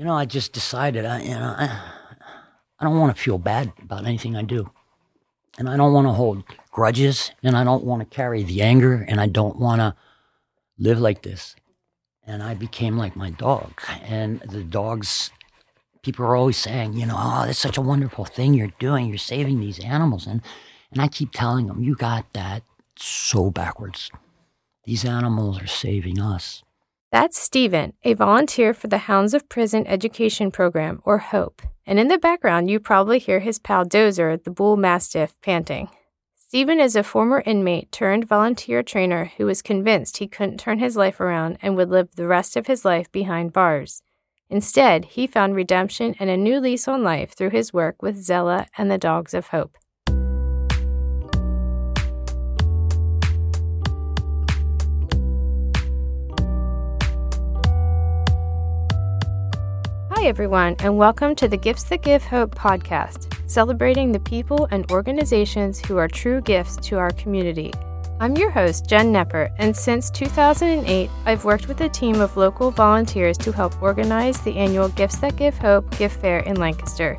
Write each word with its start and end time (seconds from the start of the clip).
you 0.00 0.06
know, 0.06 0.14
I 0.14 0.24
just 0.24 0.54
decided, 0.54 1.04
I, 1.04 1.20
you 1.20 1.34
know, 1.34 1.54
I, 1.58 1.78
I 2.78 2.84
don't 2.86 2.98
want 2.98 3.14
to 3.14 3.22
feel 3.22 3.36
bad 3.36 3.70
about 3.82 4.06
anything 4.06 4.34
I 4.34 4.40
do. 4.40 4.70
And 5.58 5.68
I 5.68 5.76
don't 5.76 5.92
want 5.92 6.06
to 6.06 6.12
hold 6.12 6.42
grudges 6.70 7.32
and 7.42 7.54
I 7.54 7.64
don't 7.64 7.84
want 7.84 8.00
to 8.00 8.06
carry 8.06 8.42
the 8.42 8.62
anger 8.62 9.04
and 9.06 9.20
I 9.20 9.26
don't 9.26 9.58
want 9.58 9.80
to 9.80 9.94
live 10.78 10.98
like 10.98 11.20
this. 11.20 11.54
And 12.26 12.42
I 12.42 12.54
became 12.54 12.96
like 12.96 13.14
my 13.14 13.28
dog. 13.28 13.78
And 14.02 14.40
the 14.40 14.64
dogs, 14.64 15.32
people 16.02 16.24
are 16.24 16.34
always 16.34 16.56
saying, 16.56 16.94
you 16.94 17.04
know, 17.04 17.16
oh, 17.18 17.44
that's 17.44 17.58
such 17.58 17.76
a 17.76 17.82
wonderful 17.82 18.24
thing 18.24 18.54
you're 18.54 18.72
doing. 18.78 19.06
You're 19.06 19.18
saving 19.18 19.60
these 19.60 19.80
animals. 19.80 20.26
And, 20.26 20.40
and 20.90 21.02
I 21.02 21.08
keep 21.08 21.32
telling 21.32 21.66
them, 21.66 21.82
you 21.82 21.94
got 21.94 22.32
that 22.32 22.62
so 22.96 23.50
backwards. 23.50 24.10
These 24.84 25.04
animals 25.04 25.60
are 25.60 25.66
saving 25.66 26.18
us. 26.18 26.62
That's 27.12 27.40
Stephen, 27.40 27.94
a 28.04 28.14
volunteer 28.14 28.72
for 28.72 28.86
the 28.86 28.98
Hounds 28.98 29.34
of 29.34 29.48
Prison 29.48 29.84
Education 29.88 30.52
Program, 30.52 31.00
or 31.04 31.18
HOPE. 31.18 31.62
And 31.84 31.98
in 31.98 32.06
the 32.06 32.18
background, 32.18 32.70
you 32.70 32.78
probably 32.78 33.18
hear 33.18 33.40
his 33.40 33.58
pal 33.58 33.84
Dozer, 33.84 34.40
the 34.40 34.50
bull 34.52 34.76
mastiff, 34.76 35.34
panting. 35.42 35.88
Stephen 36.38 36.78
is 36.78 36.94
a 36.94 37.02
former 37.02 37.42
inmate 37.44 37.90
turned 37.90 38.28
volunteer 38.28 38.84
trainer 38.84 39.32
who 39.36 39.46
was 39.46 39.60
convinced 39.60 40.18
he 40.18 40.28
couldn't 40.28 40.58
turn 40.58 40.78
his 40.78 40.96
life 40.96 41.18
around 41.18 41.58
and 41.60 41.76
would 41.76 41.90
live 41.90 42.14
the 42.14 42.28
rest 42.28 42.56
of 42.56 42.68
his 42.68 42.84
life 42.84 43.10
behind 43.10 43.52
bars. 43.52 44.02
Instead, 44.48 45.04
he 45.06 45.26
found 45.26 45.56
redemption 45.56 46.14
and 46.20 46.30
a 46.30 46.36
new 46.36 46.60
lease 46.60 46.86
on 46.86 47.02
life 47.02 47.32
through 47.34 47.50
his 47.50 47.72
work 47.72 48.02
with 48.02 48.22
Zella 48.22 48.68
and 48.78 48.88
the 48.88 48.98
Dogs 48.98 49.34
of 49.34 49.48
Hope. 49.48 49.76
Hi, 60.20 60.26
everyone, 60.26 60.76
and 60.80 60.98
welcome 60.98 61.34
to 61.36 61.48
the 61.48 61.56
Gifts 61.56 61.84
That 61.84 62.02
Give 62.02 62.22
Hope 62.22 62.54
podcast, 62.54 63.34
celebrating 63.48 64.12
the 64.12 64.20
people 64.20 64.68
and 64.70 64.84
organizations 64.90 65.82
who 65.82 65.96
are 65.96 66.08
true 66.08 66.42
gifts 66.42 66.76
to 66.88 66.98
our 66.98 67.10
community. 67.12 67.72
I'm 68.20 68.36
your 68.36 68.50
host, 68.50 68.86
Jen 68.86 69.14
Nepper, 69.14 69.50
and 69.56 69.74
since 69.74 70.10
2008, 70.10 71.08
I've 71.24 71.46
worked 71.46 71.68
with 71.68 71.80
a 71.80 71.88
team 71.88 72.20
of 72.20 72.36
local 72.36 72.70
volunteers 72.70 73.38
to 73.38 73.50
help 73.50 73.80
organize 73.80 74.38
the 74.42 74.58
annual 74.58 74.90
Gifts 74.90 75.16
That 75.20 75.36
Give 75.36 75.56
Hope 75.56 75.90
gift 75.96 76.20
fair 76.20 76.40
in 76.40 76.56
Lancaster. 76.60 77.16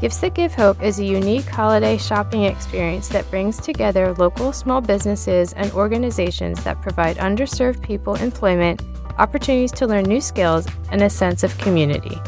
Gifts 0.00 0.18
That 0.18 0.34
Give 0.34 0.52
Hope 0.52 0.82
is 0.82 0.98
a 0.98 1.04
unique 1.04 1.46
holiday 1.46 1.96
shopping 1.96 2.42
experience 2.42 3.06
that 3.10 3.30
brings 3.30 3.58
together 3.58 4.12
local 4.14 4.52
small 4.52 4.80
businesses 4.80 5.52
and 5.52 5.70
organizations 5.70 6.64
that 6.64 6.82
provide 6.82 7.16
underserved 7.18 7.80
people 7.80 8.16
employment 8.16 8.82
opportunities 9.18 9.72
to 9.72 9.86
learn 9.86 10.04
new 10.04 10.20
skills, 10.20 10.66
and 10.90 11.02
a 11.02 11.10
sense 11.10 11.42
of 11.42 11.56
community. 11.58 12.18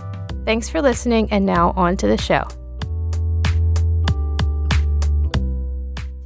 Thanks 0.44 0.68
for 0.68 0.80
listening, 0.80 1.28
and 1.30 1.44
now 1.44 1.72
on 1.76 1.96
to 1.98 2.06
the 2.06 2.18
show. 2.18 2.46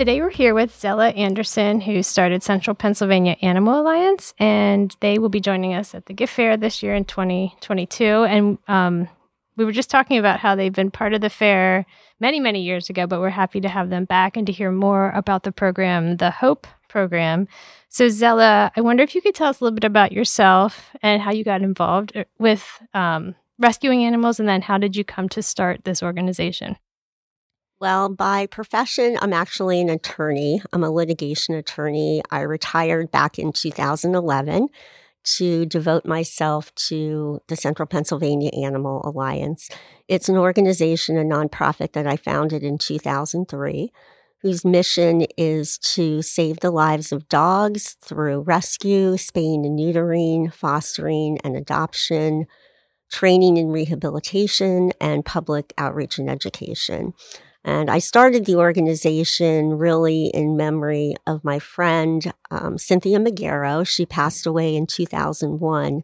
Today 0.01 0.23
we're 0.23 0.31
here 0.31 0.55
with 0.55 0.75
Zella 0.75 1.11
Anderson, 1.11 1.83
who 1.83 2.03
started 2.03 2.43
Central 2.43 2.75
Pennsylvania 2.75 3.37
Animal 3.43 3.83
Alliance, 3.83 4.33
and 4.39 4.97
they 5.01 5.19
will 5.19 5.29
be 5.29 5.41
joining 5.41 5.75
us 5.75 5.95
at 5.95 6.07
the 6.07 6.15
gift 6.15 6.33
fair 6.33 6.57
this 6.57 6.83
year 6.83 6.95
in 6.95 7.05
2022. 7.05 8.05
And 8.05 8.57
um, 8.67 9.11
we 9.57 9.67
were 9.67 9.73
just 9.73 9.91
talking 9.91 10.17
about 10.17 10.41
how 10.41 10.55
they've 10.55 10.73
been 10.73 10.91
part 10.91 11.13
of 11.13 11.21
the 11.21 11.29
fair 11.29 11.85
many, 12.19 12.41
many 12.41 12.63
years 12.63 12.89
ago, 12.89 13.07
but 13.07 13.21
we're 13.21 13.29
happy 13.29 13.61
to 13.61 13.69
have 13.69 13.91
them 13.91 14.07
back 14.07 14.39
and 14.39 14.47
to 14.47 14.53
hear 14.55 14.73
more 14.73 15.11
about 15.11 15.43
the 15.43 15.53
program, 15.53 16.17
the 16.17 16.31
Hope 16.31 16.67
program. 16.91 17.49
So, 17.89 18.09
Zella, 18.09 18.71
I 18.77 18.81
wonder 18.83 19.03
if 19.03 19.15
you 19.15 19.23
could 19.23 19.35
tell 19.35 19.49
us 19.49 19.61
a 19.61 19.65
little 19.65 19.75
bit 19.75 19.85
about 19.85 20.13
yourself 20.13 20.91
and 21.03 21.23
how 21.23 21.33
you 21.33 21.45
got 21.45 21.63
involved 21.63 22.17
uh, 22.17 22.25
with 22.39 22.83
um, 22.93 23.35
rescuing 23.59 24.05
animals, 24.05 24.39
and 24.39 24.49
then 24.49 24.63
how 24.63 24.77
did 24.77 24.97
you 24.97 25.05
come 25.05 25.29
to 25.31 25.43
start 25.43 25.85
this 25.85 26.03
organization? 26.03 26.77
Well, 27.81 28.11
by 28.11 28.47
profession, 28.47 29.17
I'm 29.23 29.33
actually 29.33 29.81
an 29.81 29.89
attorney. 29.89 30.61
I'm 30.73 30.85
a 30.85 30.91
litigation 30.91 31.55
attorney. 31.55 32.21
I 32.31 32.41
retired 32.43 33.11
back 33.11 33.39
in 33.39 33.53
2011 33.53 34.69
to 35.23 35.67
devote 35.67 36.05
myself 36.05 36.75
to 36.75 37.41
the 37.49 37.57
Central 37.57 37.87
Pennsylvania 37.87 38.51
Animal 38.63 39.01
Alliance. 39.05 39.71
It's 40.09 40.29
an 40.29 40.37
organization, 40.37 41.17
a 41.17 41.25
nonprofit 41.25 41.93
that 41.93 42.07
I 42.07 42.17
founded 42.17 42.63
in 42.63 42.79
2003 42.79 43.93
whose 44.43 44.65
mission 44.65 45.27
is 45.37 45.77
to 45.79 46.23
save 46.23 46.61
the 46.61 46.71
lives 46.71 47.13
of 47.13 47.29
dogs 47.29 47.97
through 48.01 48.41
rescue, 48.41 49.17
spaying 49.17 49.67
and 49.67 49.79
neutering, 49.79 50.53
fostering 50.53 51.39
and 51.45 51.57
adoption, 51.57 52.47
training 53.11 53.59
and 53.59 53.73
rehabilitation, 53.73 54.93
and 55.01 55.25
public 55.25 55.75
outreach 55.77 56.19
and 56.19 56.31
education. 56.31 57.13
And 57.65 57.91
I 57.91 57.99
started 57.99 58.47
the 58.47 58.57
organization 58.57 59.75
really 59.75 60.29
in 60.29 60.57
memory 60.57 61.15
of 61.27 61.45
my 61.45 61.59
friend, 61.59 62.33
um, 62.51 62.79
Cynthia 62.79 63.19
Magaro. 63.19 63.87
She 63.87 64.07
passed 64.07 64.47
away 64.47 64.75
in 64.75 64.87
2001. 64.87 66.03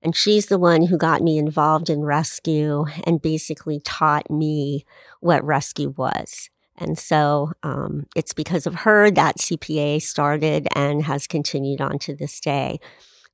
And 0.00 0.14
she's 0.14 0.46
the 0.46 0.58
one 0.58 0.86
who 0.86 0.96
got 0.96 1.22
me 1.22 1.38
involved 1.38 1.90
in 1.90 2.02
rescue 2.02 2.84
and 3.04 3.20
basically 3.20 3.80
taught 3.80 4.30
me 4.30 4.84
what 5.20 5.44
rescue 5.44 5.92
was. 5.96 6.50
And 6.78 6.98
so 6.98 7.52
um, 7.62 8.06
it's 8.14 8.32
because 8.32 8.66
of 8.66 8.74
her 8.76 9.10
that 9.10 9.38
CPA 9.38 10.00
started 10.00 10.68
and 10.74 11.02
has 11.04 11.26
continued 11.26 11.80
on 11.80 11.98
to 12.00 12.14
this 12.14 12.40
day. 12.40 12.78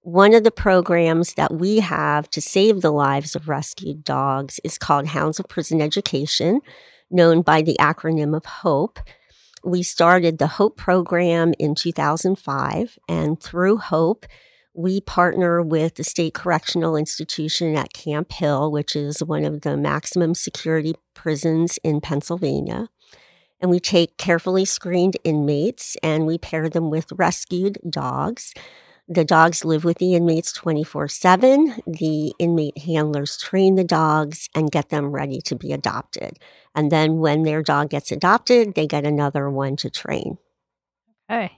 One 0.00 0.34
of 0.34 0.44
the 0.44 0.50
programs 0.50 1.34
that 1.34 1.54
we 1.54 1.80
have 1.80 2.28
to 2.30 2.40
save 2.40 2.80
the 2.80 2.92
lives 2.92 3.34
of 3.34 3.48
rescued 3.48 4.04
dogs 4.04 4.60
is 4.62 4.76
called 4.76 5.06
Hounds 5.08 5.38
of 5.38 5.48
Prison 5.48 5.80
Education, 5.80 6.60
known 7.10 7.42
by 7.42 7.62
the 7.62 7.76
acronym 7.80 8.36
of 8.36 8.44
HOPE. 8.44 8.98
We 9.62 9.82
started 9.82 10.36
the 10.36 10.46
HOPE 10.46 10.76
program 10.76 11.54
in 11.58 11.74
2005, 11.74 12.98
and 13.08 13.40
through 13.40 13.78
HOPE, 13.78 14.26
we 14.74 15.00
partner 15.00 15.62
with 15.62 15.94
the 15.94 16.04
State 16.04 16.34
Correctional 16.34 16.96
Institution 16.96 17.74
at 17.76 17.94
Camp 17.94 18.32
Hill, 18.32 18.70
which 18.70 18.94
is 18.94 19.22
one 19.22 19.44
of 19.44 19.62
the 19.62 19.76
maximum 19.76 20.34
security 20.34 20.94
prisons 21.14 21.78
in 21.82 22.02
Pennsylvania 22.02 22.88
and 23.64 23.70
we 23.70 23.80
take 23.80 24.18
carefully 24.18 24.66
screened 24.66 25.16
inmates 25.24 25.96
and 26.02 26.26
we 26.26 26.36
pair 26.36 26.68
them 26.68 26.90
with 26.90 27.10
rescued 27.12 27.78
dogs. 27.88 28.52
The 29.08 29.24
dogs 29.24 29.64
live 29.64 29.84
with 29.84 29.96
the 29.96 30.14
inmates 30.14 30.52
24 30.52 31.08
7. 31.08 31.76
The 31.86 32.34
inmate 32.38 32.76
handlers 32.76 33.38
train 33.38 33.76
the 33.76 33.82
dogs 33.82 34.50
and 34.54 34.70
get 34.70 34.90
them 34.90 35.12
ready 35.12 35.40
to 35.46 35.56
be 35.56 35.72
adopted. 35.72 36.38
And 36.74 36.92
then 36.92 37.20
when 37.20 37.44
their 37.44 37.62
dog 37.62 37.88
gets 37.88 38.12
adopted, 38.12 38.74
they 38.74 38.86
get 38.86 39.06
another 39.06 39.48
one 39.48 39.76
to 39.76 39.88
train. 39.88 40.36
Okay. 41.32 41.52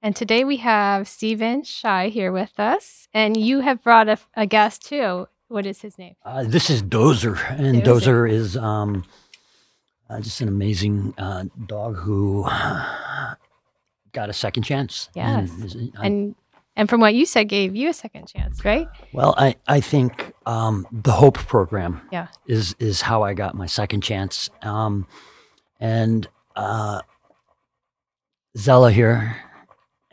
And 0.00 0.16
today 0.16 0.44
we 0.44 0.56
have 0.56 1.06
Stephen 1.06 1.62
Shy 1.62 2.08
here 2.08 2.32
with 2.32 2.58
us. 2.58 3.06
And 3.12 3.36
you 3.36 3.60
have 3.60 3.82
brought 3.82 4.08
a, 4.08 4.16
a 4.32 4.46
guest 4.46 4.86
too. 4.86 5.28
What 5.48 5.66
is 5.66 5.82
his 5.82 5.98
name? 5.98 6.14
Uh, 6.24 6.44
this 6.44 6.70
is 6.70 6.82
Dozer. 6.82 7.38
And 7.50 7.82
Dozer, 7.82 7.84
Dozer 7.84 8.30
is. 8.30 8.56
Um, 8.56 9.04
uh, 10.08 10.20
just 10.20 10.40
an 10.40 10.48
amazing 10.48 11.14
uh, 11.18 11.44
dog 11.66 11.96
who 11.96 12.44
got 14.12 14.28
a 14.28 14.32
second 14.32 14.62
chance. 14.62 15.08
Yes. 15.14 15.50
And, 15.50 15.92
and, 16.02 16.34
and 16.76 16.88
from 16.88 17.00
what 17.00 17.14
you 17.14 17.26
said, 17.26 17.48
gave 17.48 17.76
you 17.76 17.90
a 17.90 17.92
second 17.92 18.26
chance, 18.26 18.64
right? 18.64 18.88
Well, 19.12 19.34
I, 19.36 19.56
I 19.66 19.80
think 19.80 20.32
um, 20.46 20.86
the 20.90 21.12
Hope 21.12 21.38
program 21.38 22.00
yeah. 22.10 22.28
is 22.46 22.74
is 22.78 23.02
how 23.02 23.22
I 23.22 23.34
got 23.34 23.54
my 23.54 23.66
second 23.66 24.02
chance. 24.02 24.50
Um, 24.62 25.06
and 25.80 26.28
uh, 26.56 27.02
Zella 28.56 28.90
here, 28.90 29.36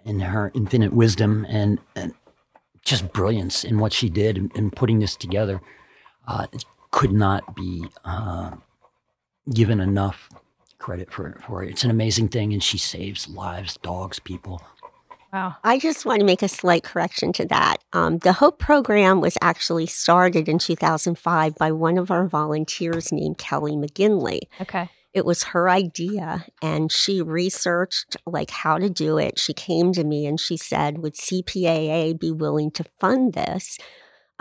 in 0.06 0.20
her 0.20 0.52
infinite 0.54 0.94
wisdom 0.94 1.46
and, 1.48 1.80
and 1.96 2.14
just 2.84 3.14
brilliance 3.14 3.64
in 3.64 3.80
what 3.80 3.94
she 3.94 4.10
did 4.10 4.38
in, 4.38 4.52
in 4.56 4.72
putting 4.72 5.00
this 5.00 5.16
together, 5.16 5.62
uh, 6.28 6.48
could 6.92 7.12
not 7.12 7.56
be 7.56 7.86
uh, 8.04 8.52
given 9.54 9.80
enough 9.80 10.30
credit 10.78 11.12
for 11.12 11.40
for 11.46 11.64
it. 11.64 11.70
It's 11.70 11.84
an 11.84 11.92
amazing 11.92 12.30
thing, 12.30 12.54
and 12.54 12.64
she 12.64 12.78
saves 12.78 13.28
lives, 13.28 13.78
dogs, 13.78 14.20
people. 14.20 14.62
Wow. 15.32 15.56
I 15.64 15.80
just 15.80 16.06
want 16.06 16.20
to 16.20 16.26
make 16.26 16.42
a 16.42 16.50
slight 16.50 16.84
correction 16.84 17.32
to 17.34 17.46
that. 17.46 17.78
Um, 17.94 18.18
the 18.18 18.34
Hope 18.34 18.60
program 18.60 19.22
was 19.22 19.38
actually 19.42 19.86
started 19.86 20.50
in 20.50 20.60
2005 20.60 21.56
by 21.56 21.72
one 21.72 21.98
of 21.98 22.12
our 22.12 22.28
volunteers 22.28 23.14
named 23.14 23.38
Kelly 23.38 23.78
McGinley. 23.78 24.42
Okay. 24.60 24.90
It 25.14 25.26
was 25.26 25.44
her 25.44 25.70
idea, 25.70 26.46
and 26.62 26.92
she 26.92 27.22
researched 27.22 28.18
like 28.26 28.50
how 28.50 28.78
to 28.78 28.90
do 28.90 29.18
it. 29.18 29.40
She 29.40 29.54
came 29.54 29.94
to 29.94 30.04
me 30.04 30.26
and 30.26 30.40
she 30.40 30.58
said, 30.58 31.00
"Would 31.00 31.16
CPAA 31.16 32.18
be 32.18 32.32
willing 32.32 32.72
to 32.72 32.86
fund 33.00 33.34
this?" 33.34 33.78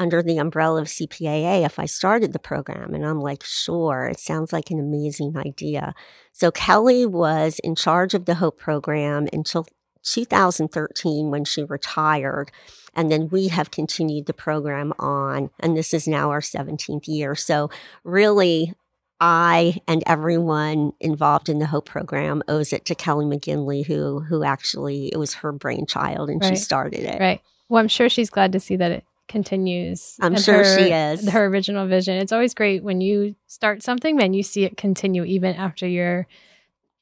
Under 0.01 0.23
the 0.23 0.39
umbrella 0.39 0.81
of 0.81 0.89
CPAA 0.89 1.65
if 1.65 1.79
I 1.79 1.85
started 1.85 2.33
the 2.33 2.39
program. 2.39 2.95
And 2.95 3.07
I'm 3.07 3.21
like, 3.21 3.45
sure, 3.45 4.07
it 4.07 4.19
sounds 4.19 4.51
like 4.51 4.71
an 4.71 4.81
amazing 4.81 5.37
idea. 5.37 5.95
So 6.33 6.51
Kelly 6.51 7.05
was 7.05 7.61
in 7.63 7.75
charge 7.75 8.15
of 8.15 8.25
the 8.25 8.37
Hope 8.37 8.59
program 8.59 9.29
until 9.31 9.67
2013 10.03 11.31
when 11.31 11.45
she 11.45 11.65
retired. 11.65 12.51
And 12.95 13.13
then 13.13 13.29
we 13.29 13.49
have 13.49 13.71
continued 13.71 14.25
the 14.25 14.33
program 14.33 14.95
on, 14.99 15.51
and 15.61 15.77
this 15.77 15.93
is 15.93 16.09
now 16.09 16.31
our 16.31 16.41
17th 16.41 17.07
year. 17.07 17.35
So, 17.35 17.71
really, 18.03 18.73
I 19.21 19.81
and 19.87 20.03
everyone 20.07 20.95
involved 20.99 21.49
in 21.51 21.59
the 21.59 21.67
Hope 21.67 21.87
program 21.87 22.43
owes 22.49 22.73
it 22.73 22.87
to 22.87 22.95
Kelly 22.95 23.27
McGinley, 23.27 23.87
who 23.87 24.21
who 24.21 24.43
actually 24.43 25.13
it 25.13 25.19
was 25.19 25.35
her 25.35 25.53
brainchild 25.53 26.31
and 26.31 26.41
right. 26.41 26.49
she 26.49 26.57
started 26.57 27.01
it. 27.01 27.21
Right. 27.21 27.41
Well, 27.69 27.81
I'm 27.81 27.87
sure 27.87 28.09
she's 28.09 28.31
glad 28.31 28.51
to 28.53 28.61
see 28.61 28.75
that 28.77 28.91
it 28.91 29.05
continues. 29.31 30.17
I'm 30.21 30.37
sure 30.37 30.59
her, 30.59 30.79
she 30.79 30.93
is. 30.93 31.31
Her 31.31 31.47
original 31.47 31.87
vision. 31.87 32.17
It's 32.17 32.33
always 32.33 32.53
great 32.53 32.83
when 32.83 33.01
you 33.01 33.37
start 33.47 33.83
something, 33.83 34.21
and 34.21 34.37
you 34.37 34.43
see 34.43 34.65
it 34.65 34.77
continue 34.77 35.25
even 35.25 35.55
after 35.55 35.87
your 35.87 36.27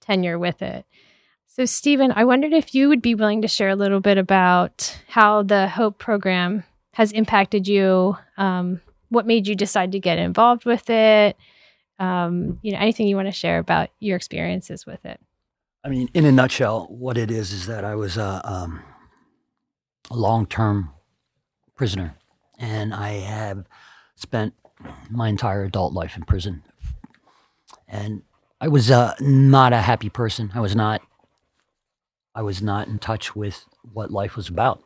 tenure 0.00 0.38
with 0.38 0.62
it. 0.62 0.84
So, 1.46 1.64
Stephen, 1.64 2.12
I 2.14 2.24
wondered 2.24 2.52
if 2.52 2.74
you 2.74 2.88
would 2.88 3.02
be 3.02 3.16
willing 3.16 3.42
to 3.42 3.48
share 3.48 3.70
a 3.70 3.76
little 3.76 4.00
bit 4.00 4.18
about 4.18 4.96
how 5.08 5.42
the 5.42 5.68
Hope 5.68 5.98
program 5.98 6.62
has 6.92 7.10
impacted 7.10 7.66
you. 7.66 8.16
Um, 8.36 8.80
what 9.08 9.26
made 9.26 9.48
you 9.48 9.56
decide 9.56 9.92
to 9.92 9.98
get 9.98 10.18
involved 10.18 10.64
with 10.64 10.88
it? 10.90 11.36
Um, 11.98 12.60
you 12.62 12.70
know, 12.70 12.78
anything 12.78 13.08
you 13.08 13.16
want 13.16 13.26
to 13.26 13.32
share 13.32 13.58
about 13.58 13.88
your 13.98 14.16
experiences 14.16 14.86
with 14.86 15.04
it. 15.04 15.18
I 15.82 15.88
mean, 15.88 16.08
in 16.12 16.26
a 16.26 16.32
nutshell, 16.32 16.86
what 16.90 17.16
it 17.16 17.30
is 17.30 17.52
is 17.52 17.66
that 17.66 17.84
I 17.84 17.94
was 17.94 18.16
a, 18.16 18.40
um, 18.44 18.82
a 20.10 20.16
long-term 20.16 20.90
prisoner, 21.78 22.16
and 22.58 22.92
I 22.92 23.12
have 23.12 23.64
spent 24.16 24.52
my 25.10 25.28
entire 25.28 25.64
adult 25.64 25.94
life 25.94 26.16
in 26.16 26.24
prison, 26.24 26.62
and 27.88 28.22
I 28.60 28.68
was 28.68 28.90
uh, 28.90 29.14
not 29.20 29.72
a 29.72 29.80
happy 29.80 30.10
person. 30.10 30.50
I 30.54 30.60
was 30.60 30.76
not 30.76 31.00
I 32.34 32.42
was 32.42 32.62
not 32.62 32.86
in 32.86 33.00
touch 33.00 33.34
with 33.34 33.66
what 33.92 34.12
life 34.12 34.36
was 34.36 34.48
about. 34.48 34.84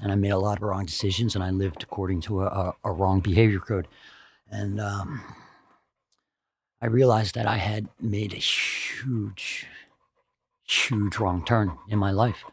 And 0.00 0.12
I 0.12 0.14
made 0.14 0.30
a 0.30 0.38
lot 0.38 0.58
of 0.58 0.62
wrong 0.62 0.86
decisions 0.86 1.34
and 1.34 1.42
I 1.42 1.50
lived 1.50 1.82
according 1.82 2.20
to 2.22 2.42
a, 2.42 2.46
a, 2.46 2.76
a 2.84 2.92
wrong 2.92 3.18
behavior 3.18 3.58
code. 3.58 3.88
And 4.48 4.80
um, 4.80 5.20
I 6.80 6.86
realized 6.86 7.34
that 7.34 7.46
I 7.46 7.56
had 7.56 7.88
made 8.00 8.32
a 8.32 8.36
huge, 8.36 9.66
huge 10.62 11.16
wrong 11.18 11.44
turn 11.44 11.76
in 11.88 11.98
my 11.98 12.12
life. 12.12 12.44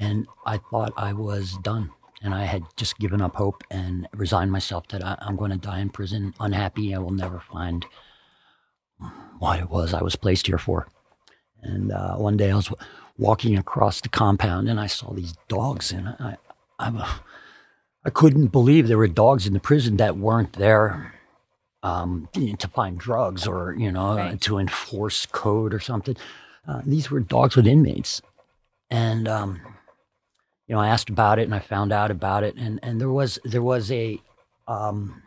And 0.00 0.26
I 0.44 0.58
thought 0.58 0.92
I 0.96 1.12
was 1.12 1.56
done. 1.62 1.90
And 2.22 2.34
I 2.34 2.44
had 2.44 2.64
just 2.76 2.98
given 2.98 3.22
up 3.22 3.36
hope 3.36 3.62
and 3.70 4.08
resigned 4.12 4.50
myself 4.50 4.88
that 4.88 5.04
I, 5.04 5.16
I'm 5.20 5.36
going 5.36 5.52
to 5.52 5.56
die 5.56 5.78
in 5.78 5.90
prison 5.90 6.34
unhappy. 6.40 6.94
I 6.94 6.98
will 6.98 7.12
never 7.12 7.40
find 7.40 7.86
what 9.38 9.60
it 9.60 9.70
was 9.70 9.94
I 9.94 10.02
was 10.02 10.16
placed 10.16 10.46
here 10.46 10.58
for. 10.58 10.88
And 11.62 11.92
uh, 11.92 12.16
one 12.16 12.36
day 12.36 12.50
I 12.50 12.56
was 12.56 12.70
walking 13.16 13.56
across 13.56 14.00
the 14.00 14.08
compound 14.08 14.68
and 14.68 14.78
I 14.78 14.86
saw 14.86 15.12
these 15.12 15.34
dogs 15.48 15.92
and 15.92 16.08
I, 16.08 16.36
I, 16.78 17.18
I 18.04 18.10
couldn't 18.10 18.48
believe 18.48 18.88
there 18.88 18.98
were 18.98 19.08
dogs 19.08 19.46
in 19.46 19.52
the 19.52 19.60
prison 19.60 19.96
that 19.96 20.16
weren't 20.16 20.54
there 20.54 21.14
um, 21.82 22.28
to 22.32 22.68
find 22.68 22.98
drugs 22.98 23.46
or, 23.46 23.74
you 23.78 23.90
know, 23.90 24.16
right. 24.16 24.40
to 24.40 24.58
enforce 24.58 25.26
code 25.26 25.74
or 25.74 25.80
something. 25.80 26.16
Uh, 26.66 26.82
these 26.84 27.10
were 27.10 27.20
dogs 27.20 27.56
with 27.56 27.66
inmates. 27.66 28.20
And, 28.90 29.28
um, 29.28 29.60
you 30.68 30.74
know, 30.74 30.80
I 30.80 30.88
asked 30.88 31.08
about 31.08 31.38
it 31.38 31.44
and 31.44 31.54
I 31.54 31.60
found 31.60 31.92
out 31.92 32.10
about 32.10 32.44
it. 32.44 32.54
And, 32.56 32.78
and 32.82 33.00
there 33.00 33.10
was, 33.10 33.38
there 33.42 33.62
was 33.62 33.90
a, 33.90 34.20
um, 34.66 35.22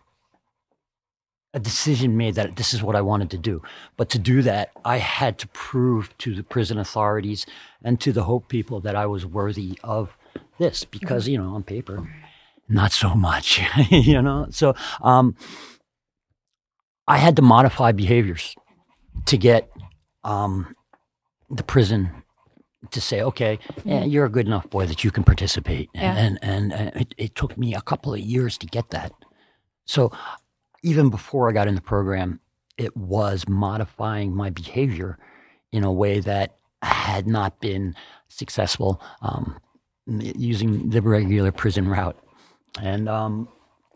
a 1.54 1.60
decision 1.60 2.16
made 2.16 2.36
that 2.36 2.56
this 2.56 2.74
is 2.74 2.84
what 2.84 2.96
I 2.96 3.02
wanted 3.02 3.32
to 3.32 3.38
do. 3.38 3.62
But 3.98 4.10
to 4.12 4.20
do 4.20 4.44
that, 4.44 4.72
I 4.86 4.98
had 4.98 5.40
to 5.40 5.48
prove 5.48 6.16
to 6.20 6.36
the 6.36 6.44
prison 6.44 6.78
authorities 6.78 7.46
and 7.84 8.00
to 8.02 8.12
the 8.14 8.24
Hope 8.24 8.48
people 8.48 8.80
that 8.82 8.96
I 8.96 9.08
was 9.08 9.26
worthy 9.26 9.80
of 9.84 10.16
this 10.60 10.86
because, 10.86 11.28
you 11.28 11.38
know, 11.40 11.56
on 11.56 11.64
paper, 11.64 12.08
not 12.70 12.92
so 12.92 13.16
much, 13.16 13.62
you 13.90 14.22
know? 14.22 14.48
So 14.52 14.76
um, 15.02 15.36
I 17.08 17.18
had 17.18 17.36
to 17.38 17.42
modify 17.42 17.92
behaviors 17.92 18.56
to 19.26 19.38
get 19.38 19.70
um, 20.24 20.76
the 21.50 21.64
prison 21.64 22.21
to 22.90 23.00
say, 23.00 23.22
okay, 23.22 23.60
yeah, 23.86 24.04
you're 24.04 24.26
a 24.26 24.30
good 24.30 24.48
enough 24.48 24.70
boy 24.70 24.88
that 24.88 25.04
you 25.04 25.12
can 25.12 25.24
participate. 25.24 25.90
Yeah. 25.94 26.16
And, 26.16 26.40
and, 26.42 26.74
and 26.74 26.96
it, 26.96 27.14
it 27.18 27.36
took 27.36 27.58
me 27.58 27.76
a 27.76 27.82
couple 27.82 28.14
of 28.14 28.20
years 28.20 28.58
to 28.58 28.66
get 28.66 28.90
that. 28.90 29.12
So 29.86 30.12
even 30.84 31.10
before 31.10 31.50
I 31.50 31.54
got 31.54 31.68
in 31.68 31.76
the 31.76 31.82
program, 31.82 32.40
it 32.78 32.98
was 32.98 33.48
modifying 33.48 34.36
my 34.36 34.50
behavior 34.50 35.20
in 35.72 35.84
a 35.84 35.92
way 35.92 36.20
that 36.20 36.58
had 36.82 37.28
not 37.28 37.60
been 37.62 37.96
successful 38.28 39.02
um, 39.22 39.60
using 40.08 40.90
the 40.90 41.02
regular 41.02 41.52
prison 41.52 41.88
route. 41.88 42.18
And 42.82 43.08
um, 43.08 43.48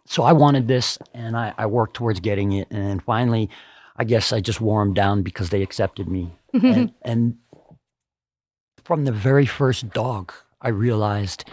so 0.05 0.23
I 0.23 0.33
wanted 0.33 0.67
this 0.67 0.97
and 1.13 1.35
I, 1.35 1.53
I, 1.57 1.65
worked 1.65 1.95
towards 1.95 2.19
getting 2.19 2.51
it. 2.51 2.67
And 2.69 3.01
finally, 3.01 3.49
I 3.95 4.03
guess 4.03 4.31
I 4.31 4.41
just 4.41 4.61
wore 4.61 4.83
them 4.83 4.93
down 4.93 5.23
because 5.23 5.49
they 5.49 5.63
accepted 5.63 6.07
me. 6.07 6.35
and, 6.53 6.93
and 7.01 7.37
from 8.85 9.05
the 9.05 9.11
very 9.11 9.47
first 9.47 9.89
dog, 9.89 10.31
I 10.61 10.69
realized, 10.69 11.43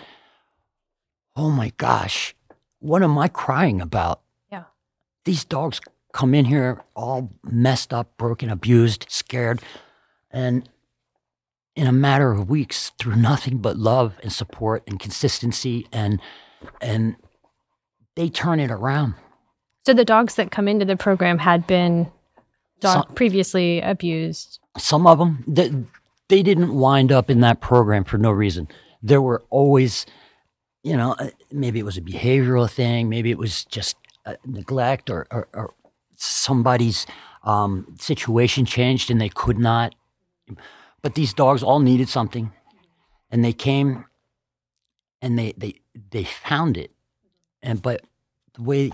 oh 1.35 1.51
my 1.51 1.73
gosh, 1.79 2.37
what 2.79 3.03
am 3.03 3.19
I 3.19 3.29
crying 3.29 3.81
about? 3.81 4.21
Yeah. 4.51 4.65
These 5.25 5.45
dogs 5.45 5.81
come 6.13 6.35
in 6.35 6.45
here 6.45 6.83
all 6.95 7.33
messed 7.43 7.93
up, 7.93 8.17
broken, 8.19 8.51
abused, 8.51 9.07
scared, 9.09 9.61
and 10.31 10.69
in 11.75 11.87
a 11.87 11.93
matter 11.93 12.33
of 12.33 12.51
weeks, 12.51 12.93
through 12.99 13.17
nothing 13.17 13.59
but 13.59 13.79
love 13.79 14.19
and 14.23 14.31
support 14.31 14.83
and 14.87 15.01
consistency, 15.01 15.89
and 15.91 16.21
and 16.83 17.17
they 18.15 18.29
turn 18.29 18.61
it 18.61 18.71
around. 18.71 19.15
So 19.87 19.95
the 19.95 20.05
dogs 20.05 20.35
that 20.35 20.51
come 20.51 20.69
into 20.69 20.85
the 20.85 20.99
program 20.99 21.39
had 21.39 21.67
been 21.67 22.13
dog 22.81 23.07
some, 23.07 23.15
previously 23.15 23.81
abused. 23.81 24.59
Some 24.77 25.07
of 25.07 25.19
them, 25.19 25.45
they, 25.47 25.73
they 26.33 26.43
didn't 26.43 26.75
wind 26.75 27.13
up 27.13 27.29
in 27.29 27.41
that 27.41 27.61
program 27.61 28.05
for 28.05 28.17
no 28.17 28.31
reason. 28.31 28.67
There 29.03 29.21
were 29.21 29.45
always, 29.51 30.07
you 30.83 30.97
know, 30.97 31.15
uh, 31.19 31.29
maybe 31.51 31.79
it 31.79 31.85
was 31.85 31.99
a 31.99 32.01
behavioral 32.01 32.71
thing, 32.71 33.11
maybe 33.11 33.31
it 33.31 33.37
was 33.37 33.67
just 33.67 33.99
uh, 34.25 34.37
neglect 34.47 35.11
or, 35.11 35.27
or, 35.31 35.47
or 35.53 35.75
somebody's 36.17 37.05
um, 37.45 37.95
situation 38.01 38.65
changed 38.65 39.11
and 39.11 39.21
they 39.21 39.29
could 39.29 39.59
not. 39.59 39.95
But 41.03 41.17
these 41.17 41.35
dogs 41.35 41.63
all 41.63 41.81
needed 41.81 42.09
something, 42.09 42.51
and 43.31 43.45
they 43.45 43.53
came 43.53 44.07
and 45.21 45.39
they 45.39 45.53
they 45.59 45.75
they 46.13 46.25
found 46.25 46.79
it, 46.79 46.93
and 47.63 47.83
but 47.83 48.07
the 48.55 48.63
way 48.63 48.91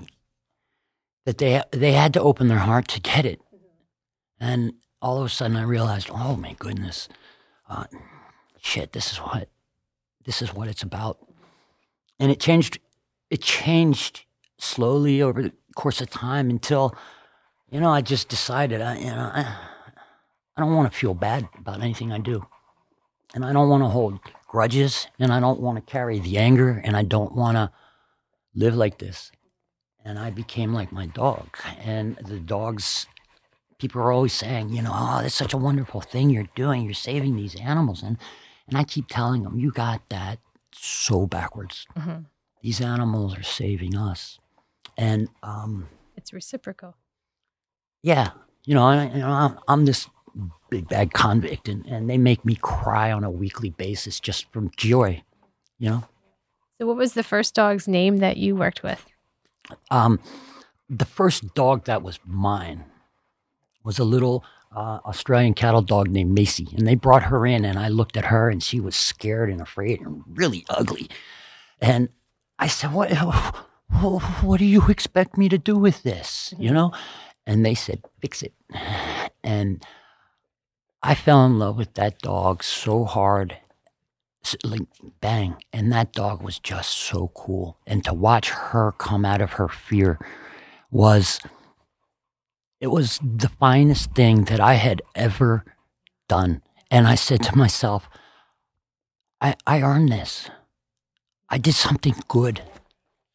that 1.25 1.39
they 1.39 1.63
they 1.71 1.93
had 1.93 2.13
to 2.15 2.21
open 2.21 2.49
their 2.49 2.59
heart 2.59 2.89
to 2.89 3.01
get 3.01 3.25
it, 3.25 3.41
and 4.41 4.73
all 5.01 5.19
of 5.21 5.27
a 5.27 5.29
sudden 5.29 5.57
I 5.57 5.63
realized, 5.63 6.11
oh 6.11 6.35
my 6.35 6.55
goodness, 6.59 7.09
uh, 7.69 7.85
shit, 8.61 8.93
this 8.93 9.13
is 9.13 9.19
what 9.19 9.49
this 10.25 10.43
is 10.43 10.53
what 10.53 10.69
it's 10.69 10.83
about, 10.83 11.19
and 12.19 12.31
it 12.31 12.41
changed. 12.41 12.79
It 13.31 13.43
changed 13.43 14.25
slowly 14.59 15.23
over 15.23 15.43
the 15.43 15.53
course 15.75 16.01
of 16.01 16.11
time 16.11 16.51
until, 16.51 16.95
you 17.71 17.81
know, 17.81 17.91
I 17.91 18.01
just 18.01 18.29
decided, 18.29 18.83
I, 18.83 18.99
you 18.99 19.07
know, 19.07 19.31
I, 19.33 19.57
I 20.57 20.61
don't 20.61 20.75
want 20.75 20.93
to 20.93 20.99
feel 20.99 21.15
bad 21.15 21.49
about 21.57 21.81
anything 21.81 22.13
I 22.13 22.19
do. 22.19 22.45
And 23.35 23.45
I 23.45 23.53
don't 23.53 23.69
want 23.69 23.85
to 23.85 23.89
hold 23.89 24.19
grudges 24.47 25.07
and 25.19 25.33
I 25.33 25.41
don't 25.41 25.61
want 25.61 25.77
to 25.77 25.93
carry 25.93 26.19
the 26.19 26.39
anger 26.39 26.81
and 26.85 26.97
I 26.97 27.03
don't 27.03 27.35
want 27.35 27.57
to 27.57 27.71
live 28.55 28.75
like 28.75 28.99
this. 28.99 29.31
And 30.05 30.19
I 30.19 30.31
became 30.31 30.73
like 30.73 30.91
my 30.91 31.07
dog. 31.07 31.57
And 31.79 32.17
the 32.17 32.41
dogs, 32.41 33.07
people 33.79 34.01
are 34.01 34.13
always 34.13 34.33
saying, 34.33 34.71
you 34.71 34.83
know, 34.83 34.93
oh, 34.93 35.23
that's 35.23 35.35
such 35.35 35.55
a 35.55 35.59
wonderful 35.59 36.01
thing 36.01 36.31
you're 36.31 36.49
doing. 36.55 36.85
You're 36.85 36.95
saving 36.95 37.37
these 37.37 37.55
animals. 37.57 38.03
And, 38.03 38.19
and 38.67 38.77
I 38.77 38.85
keep 38.85 39.07
telling 39.09 39.43
them, 39.43 39.59
you 39.59 39.71
got 39.71 40.09
that 40.09 40.39
so 40.73 41.27
backwards. 41.27 41.87
Mm-hmm. 41.97 42.23
These 42.63 42.81
animals 42.81 43.37
are 43.37 43.43
saving 43.43 43.97
us 43.97 44.39
and 44.99 45.29
um, 45.43 45.89
it's 46.17 46.33
reciprocal. 46.33 46.97
Yeah, 48.03 48.31
you 48.65 48.75
know, 48.75 48.85
I, 48.85 49.07
you 49.07 49.19
know, 49.19 49.31
I'm, 49.31 49.59
I'm 49.69 49.85
this 49.87 50.09
big 50.69 50.89
bad 50.89 51.15
convict, 51.15 51.69
and, 51.69 51.87
and 51.87 52.11
they 52.11 52.19
make 52.19 52.45
me 52.45 52.57
cry 52.61 53.13
on 53.13 53.25
a 53.25 53.31
weekly 53.31 53.71
basis 53.71 54.21
just 54.21 54.51
from 54.53 54.71
joy, 54.77 55.23
you 55.79 55.89
know. 55.89 56.05
So, 56.79 56.87
what 56.87 56.97
was 56.97 57.15
the 57.15 57.23
first 57.23 57.55
dog's 57.55 57.89
name 57.89 58.19
that 58.19 58.37
you 58.37 58.57
worked 58.57 58.83
with? 58.83 59.07
Um, 59.91 60.21
the 60.91 61.05
first 61.05 61.55
dog 61.55 61.85
that 61.85 62.03
was 62.03 62.19
mine 62.27 62.85
was 63.85 63.99
a 63.99 64.05
little 64.05 64.45
uh, 64.75 64.99
Australian 65.05 65.55
cattle 65.55 65.83
dog 65.83 66.09
named 66.09 66.33
Macy, 66.33 66.69
and 66.77 66.87
they 66.87 66.95
brought 66.95 67.25
her 67.25 67.47
in, 67.47 67.65
and 67.65 67.79
I 67.79 67.89
looked 67.89 68.17
at 68.17 68.27
her, 68.27 68.51
and 68.51 68.63
she 68.63 68.81
was 68.81 68.97
scared 68.97 69.51
and 69.51 69.61
afraid 69.61 70.01
and 70.01 70.23
really 70.29 70.65
ugly, 70.69 71.09
and 71.81 72.09
I 72.59 72.67
said, 72.67 72.93
"What? 72.93 73.13
what 74.43 74.59
do 74.59 74.65
you 74.65 74.87
expect 74.89 75.39
me 75.39 75.49
to 75.49 75.59
do 75.59 75.77
with 75.77 76.03
this? 76.03 76.55
You 76.59 76.71
know? 76.71 76.93
And 77.47 77.65
they 77.65 77.75
said, 77.75 78.03
fix 78.21 78.43
it. 78.43 78.53
And 79.43 79.83
I 81.03 81.15
fell 81.15 81.47
in 81.47 81.59
love 81.59 81.77
with 81.77 81.95
that 81.95 82.19
dog 82.19 82.63
so 82.63 83.05
hard, 83.05 83.57
like 84.63 84.83
bang, 85.21 85.57
and 85.73 85.91
that 85.93 86.13
dog 86.13 86.43
was 86.43 86.59
just 86.59 86.91
so 86.91 87.31
cool. 87.35 87.79
And 87.87 88.05
to 88.05 88.13
watch 88.13 88.51
her 88.51 88.93
come 88.93 89.25
out 89.25 89.41
of 89.41 89.53
her 89.53 89.69
fear 89.69 90.19
was 90.91 91.41
it 92.81 92.89
was 92.89 93.19
the 93.23 93.49
finest 93.49 94.15
thing 94.15 94.45
that 94.45 94.61
I 94.61 94.75
had 94.75 95.03
ever 95.15 95.65
done. 96.29 96.63
And 96.91 97.07
I 97.07 97.17
said 97.17 97.43
to 97.45 97.57
myself, 97.57 98.09
I, 99.41 99.55
I 99.67 99.83
earned 99.83 100.11
this. 100.11 100.49
I 101.49 101.59
did 101.59 101.75
something 101.75 102.15
good. 102.29 102.63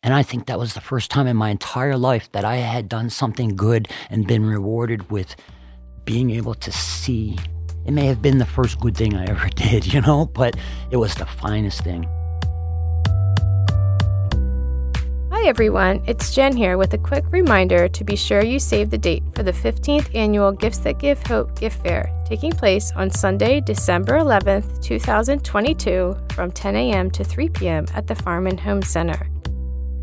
And 0.02 0.14
I 0.14 0.24
think 0.24 0.46
that 0.46 0.60
was 0.60 0.74
the 0.74 0.82
first 0.82 1.10
time 1.12 1.28
in 1.28 1.38
my 1.38 1.50
entire 1.50 1.98
life 1.98 2.32
that 2.34 2.44
I 2.44 2.58
had 2.58 2.90
done 2.90 3.10
something 3.10 3.56
good 3.56 3.88
and 4.10 4.28
been 4.28 4.46
rewarded 4.46 5.10
with 5.10 5.36
being 6.06 6.32
able 6.32 6.54
to 6.56 6.72
see. 6.72 7.38
It 7.86 7.92
may 7.92 8.06
have 8.06 8.22
been 8.22 8.38
the 8.38 8.46
first 8.46 8.80
good 8.80 8.96
thing 8.96 9.16
I 9.16 9.26
ever 9.26 9.50
did, 9.56 9.94
you 9.94 10.02
know, 10.02 10.26
but 10.26 10.56
it 10.92 10.98
was 10.98 11.16
the 11.16 11.26
finest 11.26 11.84
thing. 11.84 12.08
Hi, 15.44 15.50
everyone. 15.50 16.02
It's 16.08 16.34
Jen 16.34 16.56
here 16.56 16.78
with 16.78 16.94
a 16.94 16.98
quick 16.98 17.26
reminder 17.30 17.90
to 17.90 18.04
be 18.06 18.16
sure 18.16 18.42
you 18.42 18.60
save 18.60 18.90
the 18.90 18.98
date 18.98 19.24
for 19.36 19.44
the 19.44 19.52
15th 19.52 20.16
annual 20.16 20.54
Gifts 20.54 20.78
That 20.78 21.00
Give 21.00 21.22
Hope 21.24 21.60
Gift 21.60 21.84
Fair, 21.84 22.10
taking 22.26 22.54
place 22.54 22.94
on 22.94 23.10
Sunday, 23.10 23.60
December 23.60 24.14
11th, 24.14 24.82
2022, 24.82 26.16
from 26.34 26.50
10 26.50 26.78
a.m. 26.78 27.12
to 27.12 27.26
3 27.26 27.50
p.m. 27.50 27.86
at 27.94 28.08
the 28.08 28.16
Farm 28.16 28.48
and 28.48 28.58
Home 28.58 28.82
Center. 28.82 29.28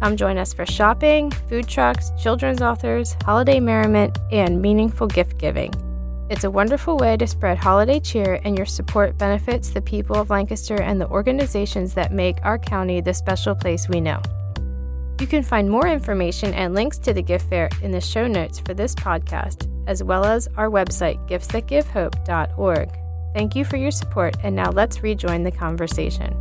Come 0.03 0.15
join 0.15 0.37
us 0.37 0.53
for 0.53 0.67
shopping, 0.67 1.31
food 1.31 1.67
trucks, 1.67 2.13
children's 2.23 2.61
authors, 2.61 3.17
holiday 3.25 3.61
merriment, 3.61 4.19
and 4.31 4.61
meaningful 4.61 5.07
gift 5.07 5.39
giving. 5.39 5.73
It's 6.29 6.45
a 6.45 6.51
wonderful 6.51 6.99
way 6.99 7.17
to 7.17 7.27
spread 7.27 7.57
holiday 7.57 7.99
cheer, 7.99 8.41
and 8.45 8.59
your 8.59 8.67
support 8.67 9.17
benefits 9.17 9.71
the 9.71 9.81
people 9.81 10.17
of 10.17 10.29
Lancaster 10.29 10.83
and 10.83 11.01
the 11.01 11.09
organizations 11.09 11.95
that 11.95 12.13
make 12.13 12.37
our 12.43 12.59
county 12.59 13.01
the 13.01 13.15
special 13.15 13.55
place 13.55 13.89
we 13.89 14.03
know. 14.03 14.21
You 15.21 15.27
can 15.27 15.43
find 15.43 15.69
more 15.69 15.87
information 15.87 16.55
and 16.55 16.75
links 16.75 16.97
to 17.01 17.13
the 17.13 17.21
gift 17.21 17.51
fair 17.51 17.69
in 17.83 17.91
the 17.91 18.01
show 18.01 18.27
notes 18.27 18.59
for 18.59 18.73
this 18.73 18.95
podcast, 18.95 19.69
as 19.87 20.03
well 20.03 20.25
as 20.25 20.49
our 20.57 20.71
website, 20.71 21.19
giftsthatgivehope.org. 21.29 22.89
Thank 23.35 23.55
you 23.55 23.67
for 23.67 23.77
your 23.77 23.91
support, 23.91 24.35
and 24.43 24.57
now 24.57 24.71
let's 24.71 25.03
rejoin 25.03 25.43
the 25.43 25.51
conversation. 25.51 26.33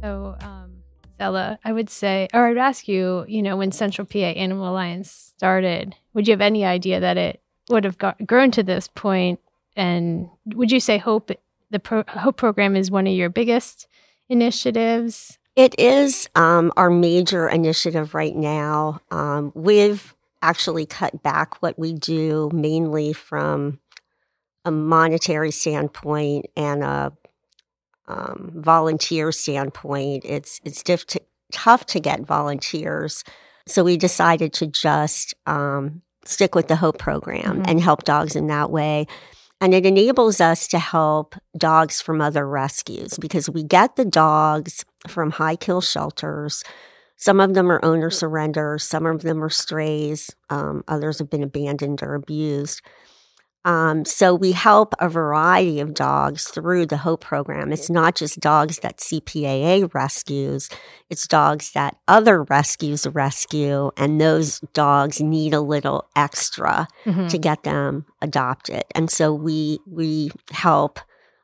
So, 0.00 0.34
um, 0.40 0.78
Zella, 1.18 1.58
I 1.62 1.72
would 1.72 1.90
say, 1.90 2.28
or 2.32 2.46
I'd 2.46 2.56
ask 2.56 2.88
you, 2.88 3.26
you 3.28 3.42
know, 3.42 3.58
when 3.58 3.70
Central 3.70 4.06
PA 4.06 4.18
Animal 4.18 4.70
Alliance 4.70 5.10
started, 5.10 5.94
would 6.14 6.26
you 6.26 6.32
have 6.32 6.40
any 6.40 6.64
idea 6.64 7.00
that 7.00 7.18
it 7.18 7.42
would 7.68 7.84
have 7.84 7.98
got, 7.98 8.26
grown 8.26 8.50
to 8.52 8.62
this 8.62 8.88
point? 8.88 9.40
And 9.76 10.30
would 10.46 10.72
you 10.72 10.80
say 10.80 10.96
Hope, 10.96 11.30
the 11.70 11.78
pro, 11.78 12.02
Hope 12.08 12.38
program, 12.38 12.74
is 12.74 12.90
one 12.90 13.06
of 13.06 13.12
your 13.12 13.28
biggest 13.28 13.88
initiatives? 14.28 15.38
It 15.56 15.74
is 15.78 16.28
um, 16.34 16.72
our 16.76 16.90
major 16.90 17.48
initiative 17.48 18.14
right 18.14 18.36
now. 18.36 19.00
Um, 19.10 19.50
we've 19.54 20.14
actually 20.40 20.86
cut 20.86 21.22
back 21.22 21.60
what 21.62 21.78
we 21.78 21.92
do 21.92 22.48
mainly 22.52 23.12
from 23.12 23.80
a 24.64 24.70
monetary 24.70 25.50
standpoint 25.50 26.46
and 26.56 26.84
a 26.84 27.12
um, 28.06 28.52
volunteer 28.54 29.32
standpoint. 29.32 30.24
It's 30.24 30.60
it's 30.64 30.82
diff- 30.82 31.06
to, 31.08 31.20
tough 31.52 31.86
to 31.86 32.00
get 32.00 32.20
volunteers, 32.20 33.24
so 33.66 33.84
we 33.84 33.96
decided 33.96 34.52
to 34.54 34.66
just 34.66 35.34
um, 35.46 36.02
stick 36.24 36.54
with 36.54 36.68
the 36.68 36.76
Hope 36.76 36.98
program 36.98 37.42
mm-hmm. 37.42 37.62
and 37.66 37.80
help 37.80 38.04
dogs 38.04 38.36
in 38.36 38.46
that 38.46 38.70
way. 38.70 39.06
And 39.60 39.74
it 39.74 39.84
enables 39.84 40.40
us 40.40 40.68
to 40.68 40.78
help 40.78 41.34
dogs 41.56 42.00
from 42.00 42.20
other 42.20 42.46
rescues 42.46 43.18
because 43.18 43.50
we 43.50 43.64
get 43.64 43.96
the 43.96 44.04
dogs 44.04 44.84
from 45.08 45.32
high 45.32 45.56
kill 45.56 45.80
shelters. 45.80 46.62
Some 47.16 47.40
of 47.40 47.54
them 47.54 47.70
are 47.72 47.84
owner 47.84 48.10
surrenders, 48.10 48.84
some 48.84 49.04
of 49.04 49.22
them 49.22 49.42
are 49.42 49.50
strays, 49.50 50.30
um, 50.50 50.84
others 50.86 51.18
have 51.18 51.28
been 51.28 51.42
abandoned 51.42 52.02
or 52.02 52.14
abused. 52.14 52.80
Um, 53.64 54.04
so 54.04 54.34
we 54.34 54.52
help 54.52 54.94
a 54.98 55.08
variety 55.08 55.80
of 55.80 55.92
dogs 55.92 56.44
through 56.44 56.86
the 56.86 56.98
HOPE 56.98 57.20
program. 57.20 57.72
It's 57.72 57.90
not 57.90 58.14
just 58.14 58.40
dogs 58.40 58.78
that 58.78 58.98
CPAA 58.98 59.92
rescues, 59.92 60.70
it's 61.10 61.26
dogs 61.26 61.72
that 61.72 61.96
other 62.06 62.44
rescues 62.44 63.06
rescue, 63.06 63.90
and 63.96 64.20
those 64.20 64.60
dogs 64.72 65.20
need 65.20 65.54
a 65.54 65.60
little 65.60 66.08
extra 66.16 66.88
mm-hmm. 67.04 67.26
to 67.26 67.38
get 67.38 67.64
them 67.64 68.06
adopted. 68.22 68.84
And 68.94 69.10
so 69.10 69.34
we 69.34 69.80
we 69.86 70.30
help 70.50 71.00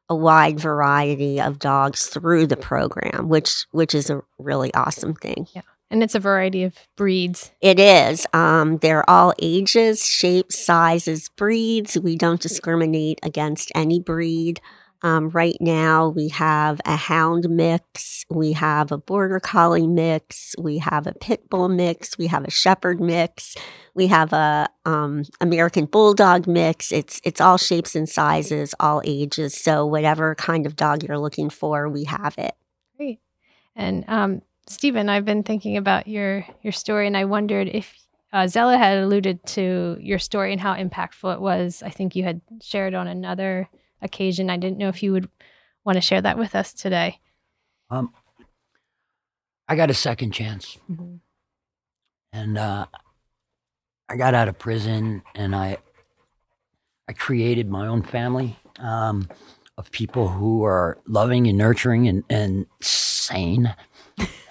a 0.09 0.15
wide 0.15 0.61
variety 0.61 1.41
of 1.41 1.59
dogs 1.59 2.07
through 2.07 2.47
the 2.47 2.57
program, 2.57 3.29
which 3.29 3.67
which 3.73 3.95
is 3.95 4.11
a 4.11 4.23
really 4.39 4.73
awesome 4.75 5.15
thing. 5.15 5.47
Yeah. 5.55 5.63
And 5.91 6.03
it's 6.03 6.15
a 6.15 6.21
variety 6.21 6.65
of 6.65 6.75
breeds. 6.97 7.53
It 7.61 7.79
is. 7.79 8.27
Um, 8.33 8.79
they're 8.79 9.09
all 9.09 9.33
ages, 9.41 10.05
shapes, 10.05 10.59
sizes, 10.65 11.29
breeds. 11.29 11.99
We 11.99 12.17
don't 12.17 12.41
discriminate 12.41 13.21
against 13.23 13.71
any 13.75 14.01
breed. 14.01 14.61
Um, 15.05 15.29
right 15.29 15.59
now, 15.61 16.09
we 16.09 16.31
have 16.31 16.81
a 16.87 16.97
hound 16.97 17.51
mix, 17.51 18.25
we 18.31 18.53
have 18.53 18.91
a 18.91 18.97
border 18.97 19.39
collie 19.39 19.87
mix, 19.87 20.55
we 20.59 20.79
have 20.79 21.07
a 21.07 21.13
pit 21.13 21.51
bull 21.51 21.69
mix, 21.69 22.17
we 22.17 22.29
have 22.29 22.43
a 22.45 22.51
shepherd 22.51 23.03
mix, 23.03 23.55
we 23.95 24.07
have 24.07 24.33
a 24.33 24.67
um, 24.87 25.25
American 25.43 25.85
bulldog 25.85 26.47
mix. 26.47 26.91
It's 26.91 27.21
it's 27.23 27.39
all 27.39 27.59
shapes 27.59 27.95
and 27.95 28.09
sizes, 28.09 28.75
all 28.81 29.03
ages. 29.05 29.55
So 29.55 29.85
whatever 29.85 30.35
kind 30.37 30.65
of 30.65 30.75
dog 30.75 31.03
you're 31.03 31.19
looking 31.19 31.51
for, 31.51 31.87
we 31.87 32.05
have 32.05 32.39
it. 32.39 32.55
Great. 32.97 33.21
And 33.77 34.07
um, 34.09 34.41
Stephen, 34.67 35.09
I've 35.09 35.25
been 35.25 35.43
thinking 35.43 35.77
about 35.77 36.09
your 36.09 36.47
your 36.63 36.73
story, 36.73 37.07
and 37.07 37.17
I 37.17 37.25
wondered 37.25 37.69
if 37.69 37.95
uh, 38.33 38.47
Zella 38.47 38.79
had 38.79 38.99
alluded 38.99 39.45
to 39.47 39.97
your 40.01 40.19
story 40.19 40.53
and 40.53 40.61
how 40.61 40.75
impactful 40.75 41.35
it 41.35 41.41
was. 41.41 41.83
I 41.85 41.91
think 41.91 42.17
you 42.17 42.25
had 42.25 42.41
shared 42.63 42.95
on 42.95 43.07
another 43.07 43.69
occasion. 44.01 44.51
I 44.51 44.57
didn't 44.57 44.79
know 44.79 44.89
if 44.89 45.03
you 45.03 45.13
would 45.13 45.29
want 45.85 45.97
to 45.97 46.01
share 46.03 46.23
that 46.23 46.39
with 46.39 46.55
us 46.55 46.73
today. 46.73 47.21
Um, 47.91 48.13
I 49.69 49.77
got 49.77 49.91
a 49.91 49.95
second 49.95 50.33
chance, 50.33 50.79
mm-hmm. 50.91 51.17
and 52.33 52.59
uh, 52.59 52.87
I 54.09 54.17
got 54.17 54.35
out 54.35 54.49
of 54.49 54.59
prison, 54.59 55.23
and 55.35 55.55
I 55.55 55.77
I 57.07 57.13
created 57.13 57.69
my 57.69 57.87
own 57.87 58.03
family 58.03 58.59
um, 58.79 59.29
of 59.77 59.91
people 59.91 60.29
who 60.29 60.65
are 60.65 60.99
loving 61.07 61.47
and 61.49 61.59
nurturing 61.59 62.09
and, 62.09 62.25
and 62.31 62.67
sane 62.81 63.75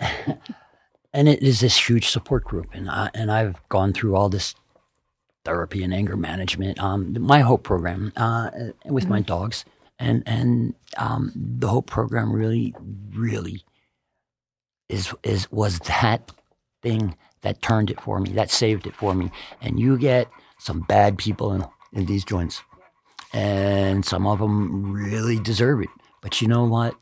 and 1.14 1.30
it 1.30 1.42
is 1.42 1.60
this 1.60 1.90
huge 1.90 2.10
support 2.10 2.44
group, 2.44 2.74
and 2.74 2.90
I, 2.90 3.10
and 3.14 3.32
I've 3.32 3.58
gone 3.70 3.94
through 3.94 4.16
all 4.16 4.30
this 4.30 4.56
therapy 5.46 5.84
and 5.84 5.94
anger 5.94 6.18
management. 6.18 6.80
Um, 6.80 7.16
my 7.20 7.42
Hope 7.42 7.64
program 7.64 8.14
uh, 8.16 8.50
with 8.86 9.04
mm-hmm. 9.04 9.14
my 9.14 9.22
dogs, 9.22 9.66
and 10.00 10.24
and 10.26 10.76
um, 10.98 11.32
the 11.36 11.68
Hope 11.68 11.88
program 11.88 12.34
really, 12.34 12.76
really 13.14 13.64
is 14.90 15.14
is 15.24 15.52
was 15.52 15.80
that 15.80 16.32
thing 16.82 17.16
that 17.42 17.62
turned 17.62 17.90
it 17.90 18.02
for 18.02 18.20
me, 18.20 18.32
that 18.32 18.50
saved 18.50 18.88
it 18.88 18.96
for 18.96 19.14
me. 19.14 19.32
And 19.62 19.80
you 19.80 19.98
get 19.98 20.30
some 20.60 20.82
bad 20.82 21.18
people 21.18 21.54
in 21.54 21.66
in 21.94 22.06
these 22.06 22.26
joints, 22.26 22.64
and 23.34 24.06
some 24.06 24.26
of 24.26 24.40
them 24.40 24.92
really 24.94 25.40
deserve 25.40 25.82
it. 25.82 25.90
But 26.22 26.42
you 26.42 26.48
know 26.48 26.66
what? 26.66 26.96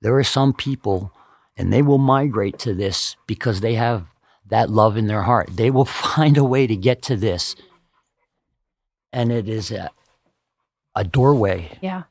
There 0.00 0.16
are 0.16 0.24
some 0.24 0.52
people 0.52 1.12
and 1.56 1.72
they 1.72 1.82
will 1.82 1.98
migrate 1.98 2.58
to 2.60 2.74
this 2.74 3.16
because 3.26 3.60
they 3.60 3.74
have 3.74 4.06
that 4.46 4.70
love 4.70 4.96
in 4.96 5.06
their 5.06 5.22
heart. 5.22 5.50
They 5.52 5.70
will 5.70 5.84
find 6.16 6.36
a 6.36 6.44
way 6.44 6.66
to 6.66 6.76
get 6.76 7.02
to 7.02 7.16
this. 7.16 7.56
And 9.12 9.30
it 9.30 9.48
is 9.48 9.70
a, 9.70 9.90
a 10.94 11.04
doorway. 11.04 11.78
Yeah. 11.80 12.04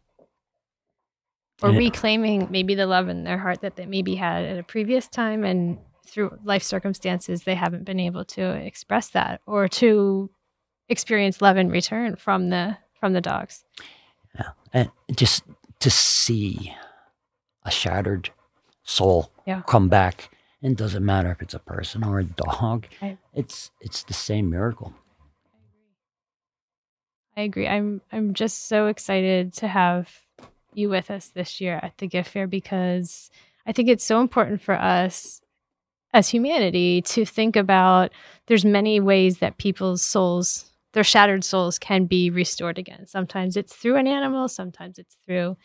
Or 1.62 1.70
and 1.70 1.78
reclaiming 1.78 2.44
it, 2.44 2.52
maybe 2.52 2.76
the 2.76 2.88
love 2.88 3.10
in 3.10 3.24
their 3.24 3.38
heart 3.38 3.62
that 3.62 3.76
they 3.76 3.86
maybe 3.86 4.16
had 4.16 4.44
at 4.44 4.58
a 4.58 4.64
previous 4.64 5.08
time 5.08 5.44
and 5.44 5.78
through 6.06 6.38
life 6.44 6.64
circumstances 6.64 7.44
they 7.44 7.56
haven't 7.56 7.86
been 7.86 8.00
able 8.00 8.26
to 8.26 8.42
express 8.42 9.08
that 9.10 9.40
or 9.46 9.70
to 9.70 10.30
experience 10.90 11.42
love 11.42 11.56
in 11.56 11.70
return 11.70 12.16
from 12.16 12.50
the 12.50 12.78
from 13.00 13.14
the 13.14 13.22
dogs. 13.22 13.64
Yeah. 14.36 14.50
And 14.74 14.92
just 15.16 15.44
to 15.80 15.90
see 15.90 16.76
a 17.64 17.72
shattered 17.72 18.32
soul 18.84 19.32
yeah. 19.46 19.62
come 19.68 19.90
back. 19.90 20.30
And 20.62 20.74
it 20.74 20.78
doesn't 20.78 21.04
matter 21.04 21.30
if 21.32 21.42
it's 21.42 21.54
a 21.54 21.60
person 21.60 22.04
or 22.04 22.20
a 22.20 22.24
dog. 22.24 22.88
I, 23.02 23.18
it's 23.34 23.72
it's 23.82 24.04
the 24.04 24.14
same 24.14 24.50
miracle. 24.50 24.94
I 27.36 27.42
agree. 27.42 27.68
I'm 27.68 28.02
I'm 28.12 28.34
just 28.34 28.68
so 28.68 28.88
excited 28.88 29.54
to 29.56 29.68
have 29.68 30.10
you 30.74 30.90
with 30.90 31.12
us 31.12 31.28
this 31.28 31.60
year 31.60 31.80
at 31.84 31.98
the 31.98 32.08
gift 32.08 32.32
fair 32.32 32.48
because 32.48 33.30
I 33.66 33.72
think 33.72 33.90
it's 33.90 34.04
so 34.04 34.22
important 34.22 34.62
for 34.62 34.76
us 34.76 35.42
as 36.14 36.30
humanity 36.30 37.02
to 37.02 37.26
think 37.26 37.56
about 37.56 38.12
there's 38.48 38.66
many 38.66 39.00
ways 39.00 39.40
that 39.40 39.58
people's 39.58 40.02
souls 40.02 40.72
their 40.94 41.04
shattered 41.04 41.44
souls 41.44 41.80
can 41.80 42.06
be 42.06 42.30
restored 42.30 42.78
again. 42.78 43.08
Sometimes 43.08 43.58
it's 43.58 43.76
through 43.76 43.96
an 43.96 44.08
animal, 44.08 44.48
sometimes 44.48 45.00
it's 45.00 45.18
through 45.26 45.58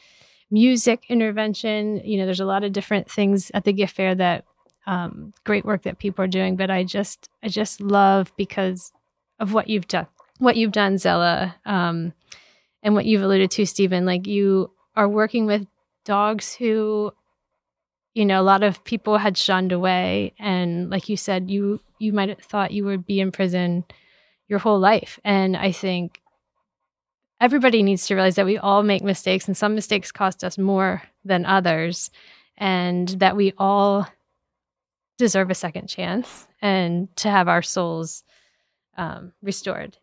music 0.51 1.05
intervention. 1.09 2.01
You 2.05 2.19
know, 2.19 2.25
there's 2.25 2.41
a 2.41 2.45
lot 2.47 2.65
of 2.65 2.73
different 2.73 3.11
things 3.11 3.51
at 3.55 3.65
the 3.65 3.73
gift 3.73 3.97
fair 3.97 4.15
that 4.15 4.45
um, 4.87 5.35
great 5.45 5.65
work 5.65 5.83
that 5.83 5.99
people 5.99 6.25
are 6.25 6.29
doing. 6.29 6.57
But 6.57 6.71
I 6.71 6.85
just, 6.85 7.29
I 7.43 7.49
just 7.49 7.81
love 7.81 8.33
because 8.37 8.93
of 9.39 9.53
what 9.53 9.69
you've 9.69 9.89
done, 9.89 10.07
what 10.39 10.57
you've 10.57 10.73
done, 10.73 10.99
Zella, 10.99 11.57
um, 11.65 12.13
and 12.83 12.95
what 12.95 13.05
you've 13.05 13.23
alluded 13.23 13.51
to, 13.53 13.67
Stephen. 13.67 14.07
Like 14.07 14.27
you 14.27 14.73
are 14.97 15.09
working 15.09 15.47
with 15.47 15.67
dogs 16.05 16.55
who, 16.55 17.13
you 18.15 18.25
know, 18.25 18.41
a 18.41 18.43
lot 18.43 18.63
of 18.63 18.83
people 18.85 19.19
had 19.19 19.37
shunned 19.37 19.73
away, 19.73 20.33
and 20.39 20.91
like 20.91 21.09
you 21.09 21.17
said, 21.17 21.51
you 21.51 21.81
you 21.99 22.13
might 22.13 22.31
have 22.31 22.39
thought 22.39 22.73
you 22.73 22.85
would 22.85 23.07
be 23.07 23.21
in 23.21 23.31
prison 23.31 23.85
your 24.49 24.59
whole 24.59 24.79
life, 24.79 25.21
and 25.25 25.57
I 25.57 25.73
think 25.73 26.21
everybody 27.41 27.83
needs 27.83 28.07
to 28.07 28.15
realize 28.15 28.37
that 28.37 28.47
we 28.47 28.59
all 28.59 28.83
make 28.83 29.03
mistakes 29.03 29.47
and 29.47 29.57
some 29.57 29.75
mistakes 29.75 30.11
cost 30.11 30.43
us 30.43 30.59
more 30.59 31.03
than 31.25 31.47
others 31.47 32.11
and 32.57 33.09
that 33.09 33.37
we 33.37 33.53
all 33.59 34.07
deserve 35.17 35.51
a 35.51 35.55
second 35.55 35.89
chance 35.89 36.47
and 36.61 37.15
to 37.17 37.31
have 37.31 37.49
our 37.49 37.63
souls 37.63 38.25
um, 38.97 39.33
restored. 39.43 39.97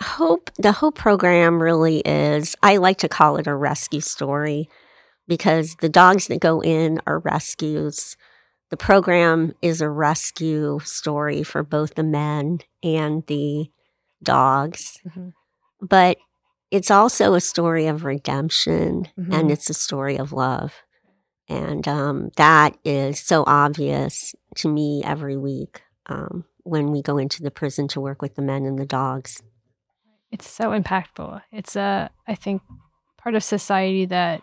Hope 0.00 0.50
the 0.58 0.72
hope 0.72 0.96
program 0.96 1.62
really 1.62 2.00
is 2.00 2.56
i 2.60 2.76
like 2.76 2.98
to 2.98 3.08
call 3.08 3.36
it 3.36 3.46
a 3.46 3.54
rescue 3.54 4.00
story 4.00 4.68
because 5.28 5.76
the 5.76 5.88
dogs 5.88 6.26
that 6.26 6.40
go 6.40 6.60
in 6.60 7.00
are 7.06 7.20
rescues. 7.20 8.16
The 8.70 8.76
program 8.76 9.52
is 9.62 9.80
a 9.80 9.88
rescue 9.88 10.80
story 10.82 11.42
for 11.42 11.62
both 11.62 11.94
the 11.94 12.02
men 12.02 12.60
and 12.82 13.24
the 13.26 13.70
dogs. 14.22 14.98
Mm-hmm 15.06 15.28
but 15.82 16.16
it's 16.70 16.90
also 16.90 17.34
a 17.34 17.40
story 17.40 17.86
of 17.86 18.04
redemption 18.04 19.08
mm-hmm. 19.18 19.32
and 19.32 19.50
it's 19.50 19.68
a 19.68 19.74
story 19.74 20.16
of 20.16 20.32
love. 20.32 20.72
And 21.48 21.86
um, 21.86 22.30
that 22.36 22.78
is 22.82 23.20
so 23.20 23.44
obvious 23.46 24.34
to 24.56 24.68
me 24.68 25.02
every 25.04 25.36
week 25.36 25.82
um, 26.06 26.44
when 26.62 26.90
we 26.90 27.02
go 27.02 27.18
into 27.18 27.42
the 27.42 27.50
prison 27.50 27.88
to 27.88 28.00
work 28.00 28.22
with 28.22 28.36
the 28.36 28.42
men 28.42 28.64
and 28.64 28.78
the 28.78 28.86
dogs. 28.86 29.42
It's 30.30 30.48
so 30.48 30.70
impactful. 30.70 31.42
It's 31.52 31.76
a, 31.76 32.10
I 32.26 32.36
think, 32.36 32.62
part 33.18 33.34
of 33.34 33.44
society 33.44 34.06
that 34.06 34.40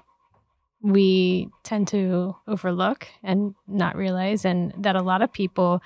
we 0.81 1.49
tend 1.63 1.87
to 1.89 2.35
overlook 2.47 3.07
and 3.23 3.55
not 3.67 3.95
realize, 3.95 4.45
and 4.45 4.71
that 4.77 4.95
a 4.95 5.01
lot 5.01 5.23
of 5.23 5.33
people, 5.33 5.81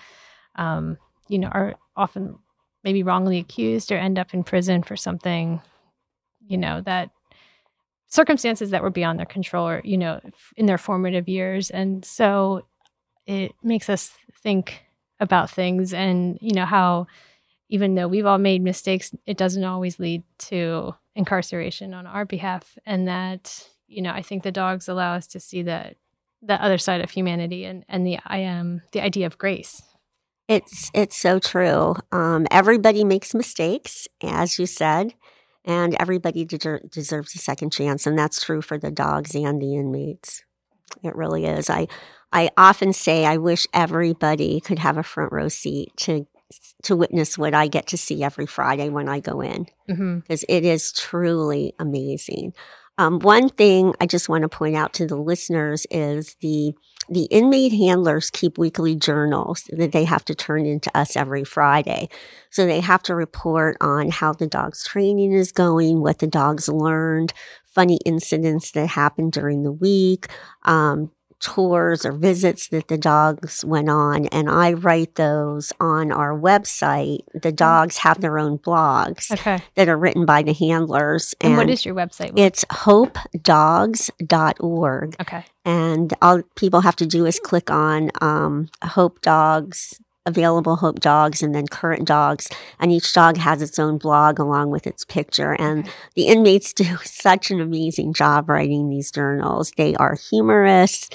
um, 0.55 0.97
you 1.29 1.39
know, 1.39 1.47
are 1.47 1.75
often 1.95 2.37
maybe 2.83 3.03
wrongly 3.03 3.39
accused 3.39 3.91
or 3.91 3.97
end 3.97 4.19
up 4.19 4.33
in 4.33 4.43
prison 4.43 4.83
for 4.83 4.95
something, 4.95 5.61
you 6.45 6.57
know, 6.57 6.81
that 6.81 7.09
circumstances 8.07 8.69
that 8.71 8.83
were 8.83 8.89
beyond 8.89 9.17
their 9.17 9.25
control 9.25 9.67
or, 9.67 9.81
you 9.83 9.97
know, 9.97 10.19
in 10.55 10.65
their 10.65 10.77
formative 10.77 11.27
years. 11.27 11.69
And 11.69 12.05
so 12.05 12.65
it 13.25 13.53
makes 13.63 13.89
us 13.89 14.13
think 14.43 14.83
about 15.19 15.49
things 15.49 15.93
and, 15.93 16.37
you 16.41 16.53
know, 16.53 16.65
how 16.65 17.07
even 17.69 17.95
though 17.95 18.07
we've 18.07 18.25
all 18.25 18.37
made 18.37 18.61
mistakes, 18.61 19.15
it 19.25 19.37
doesn't 19.37 19.63
always 19.63 19.99
lead 19.99 20.23
to 20.37 20.93
incarceration 21.15 21.93
on 21.93 22.05
our 22.05 22.25
behalf. 22.25 22.77
And 22.85 23.07
that, 23.07 23.67
you 23.87 24.01
know, 24.01 24.11
I 24.11 24.21
think 24.21 24.43
the 24.43 24.51
dogs 24.51 24.87
allow 24.87 25.15
us 25.15 25.25
to 25.27 25.39
see 25.39 25.63
that 25.63 25.95
the 26.41 26.61
other 26.61 26.77
side 26.77 27.01
of 27.01 27.09
humanity 27.09 27.63
and, 27.63 27.85
and 27.87 28.05
the 28.05 28.19
I 28.25 28.39
am 28.39 28.81
the 28.91 29.01
idea 29.01 29.25
of 29.25 29.37
grace 29.37 29.81
it's 30.47 30.91
it's 30.93 31.17
so 31.17 31.39
true. 31.39 31.95
Um, 32.11 32.47
everybody 32.51 33.03
makes 33.03 33.33
mistakes, 33.33 34.07
as 34.21 34.59
you 34.59 34.65
said, 34.65 35.13
and 35.65 35.95
everybody 35.99 36.45
de- 36.45 36.79
deserves 36.91 37.35
a 37.35 37.39
second 37.39 37.71
chance, 37.71 38.05
and 38.05 38.17
that's 38.17 38.43
true 38.43 38.61
for 38.61 38.77
the 38.77 38.91
dogs 38.91 39.35
and 39.35 39.61
the 39.61 39.75
inmates. 39.75 40.43
It 41.03 41.15
really 41.15 41.45
is. 41.45 41.69
I 41.69 41.87
I 42.31 42.49
often 42.57 42.93
say 42.93 43.25
I 43.25 43.37
wish 43.37 43.67
everybody 43.73 44.59
could 44.59 44.79
have 44.79 44.97
a 44.97 45.03
front 45.03 45.31
row 45.31 45.47
seat 45.47 45.91
to 45.97 46.27
to 46.83 46.95
witness 46.95 47.37
what 47.37 47.53
I 47.53 47.67
get 47.67 47.87
to 47.87 47.97
see 47.97 48.23
every 48.23 48.45
Friday 48.45 48.89
when 48.89 49.07
I 49.07 49.19
go 49.19 49.41
in, 49.41 49.67
because 49.87 49.97
mm-hmm. 49.97 50.55
it 50.55 50.65
is 50.65 50.91
truly 50.91 51.73
amazing. 51.79 52.53
Um, 52.97 53.19
one 53.19 53.49
thing 53.49 53.93
I 53.99 54.05
just 54.05 54.29
want 54.29 54.43
to 54.43 54.49
point 54.49 54.75
out 54.75 54.93
to 54.93 55.07
the 55.07 55.15
listeners 55.15 55.87
is 55.89 56.35
the 56.41 56.73
the 57.09 57.25
inmate 57.25 57.73
handlers 57.73 58.29
keep 58.29 58.57
weekly 58.57 58.95
journals 58.95 59.63
that 59.69 59.91
they 59.91 60.05
have 60.05 60.25
to 60.25 60.35
turn 60.35 60.65
into 60.65 60.95
us 60.97 61.15
every 61.15 61.43
Friday. 61.43 62.09
So 62.49 62.65
they 62.65 62.79
have 62.79 63.03
to 63.03 63.15
report 63.15 63.77
on 63.81 64.09
how 64.09 64.33
the 64.33 64.47
dog's 64.47 64.83
training 64.83 65.33
is 65.33 65.51
going, 65.51 66.01
what 66.01 66.19
the 66.19 66.27
dog's 66.27 66.69
learned, 66.69 67.33
funny 67.65 67.99
incidents 68.05 68.71
that 68.71 68.87
happened 68.87 69.31
during 69.31 69.63
the 69.63 69.71
week, 69.71 70.27
um, 70.63 71.11
tours 71.43 72.05
or 72.05 72.13
visits 72.13 72.69
that 72.69 72.87
the 72.87 72.97
dogs 72.97 73.63
went 73.65 73.89
on, 73.89 74.27
and 74.27 74.49
I 74.49 74.71
write 74.73 75.15
those 75.15 75.73
on 75.79 76.11
our 76.11 76.37
website. 76.37 77.23
The 77.33 77.51
mm. 77.51 77.55
dogs 77.55 77.97
have 77.97 78.21
their 78.21 78.37
own 78.39 78.57
blogs 78.57 79.31
okay. 79.31 79.59
that 79.75 79.87
are 79.89 79.97
written 79.97 80.25
by 80.25 80.41
the 80.41 80.53
handlers. 80.53 81.35
And, 81.41 81.51
and 81.51 81.57
what 81.57 81.69
is 81.69 81.85
your 81.85 81.93
website? 81.95 82.31
It's 82.37 82.63
hopedogs.org. 82.65 85.15
Okay. 85.21 85.45
And 85.65 86.13
all 86.21 86.41
people 86.55 86.81
have 86.81 86.97
to 86.97 87.05
do 87.05 87.25
is 87.25 87.39
click 87.39 87.69
on 87.69 88.11
um, 88.21 88.67
Hope 88.83 89.21
Dogs 89.21 89.99
available 90.25 90.77
Hope 90.77 90.99
dogs 90.99 91.43
and 91.43 91.53
then 91.53 91.67
current 91.67 92.07
dogs. 92.07 92.49
And 92.79 92.91
each 92.91 93.13
dog 93.13 93.37
has 93.37 93.61
its 93.61 93.77
own 93.79 93.97
blog 93.97 94.39
along 94.39 94.71
with 94.71 94.87
its 94.87 95.05
picture. 95.05 95.53
And 95.53 95.89
the 96.15 96.27
inmates 96.27 96.73
do 96.73 96.97
such 97.03 97.51
an 97.51 97.59
amazing 97.59 98.13
job 98.13 98.49
writing 98.49 98.89
these 98.89 99.11
journals. 99.11 99.71
They 99.77 99.95
are 99.95 100.15
humorous. 100.15 101.09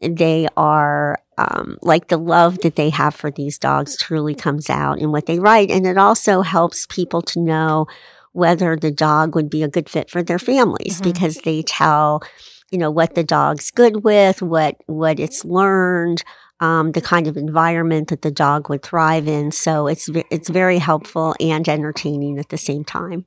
They 0.00 0.48
are 0.56 1.18
um, 1.36 1.78
like 1.82 2.08
the 2.08 2.16
love 2.16 2.58
that 2.60 2.76
they 2.76 2.90
have 2.90 3.14
for 3.14 3.30
these 3.30 3.58
dogs 3.58 3.96
truly 3.96 4.34
comes 4.34 4.68
out 4.68 4.98
in 4.98 5.12
what 5.12 5.26
they 5.26 5.38
write. 5.38 5.70
And 5.70 5.86
it 5.86 5.98
also 5.98 6.42
helps 6.42 6.86
people 6.86 7.22
to 7.22 7.40
know 7.40 7.86
whether 8.32 8.76
the 8.76 8.90
dog 8.90 9.34
would 9.34 9.50
be 9.50 9.62
a 9.62 9.68
good 9.68 9.88
fit 9.88 10.10
for 10.10 10.22
their 10.22 10.38
families 10.38 11.00
mm-hmm. 11.00 11.10
because 11.10 11.38
they 11.38 11.62
tell, 11.62 12.22
you 12.70 12.78
know, 12.78 12.90
what 12.90 13.14
the 13.14 13.24
dog's 13.24 13.70
good 13.70 14.04
with, 14.04 14.40
what, 14.40 14.76
what 14.86 15.18
it's 15.18 15.44
learned, 15.44 16.22
um, 16.60 16.92
the 16.92 17.00
kind 17.00 17.26
of 17.26 17.36
environment 17.36 18.08
that 18.08 18.22
the 18.22 18.30
dog 18.30 18.68
would 18.68 18.82
thrive 18.82 19.26
in. 19.26 19.50
So 19.50 19.86
it's 19.86 20.08
it's 20.30 20.48
very 20.48 20.78
helpful 20.78 21.34
and 21.40 21.68
entertaining 21.68 22.38
at 22.38 22.50
the 22.50 22.58
same 22.58 22.84
time. 22.84 23.24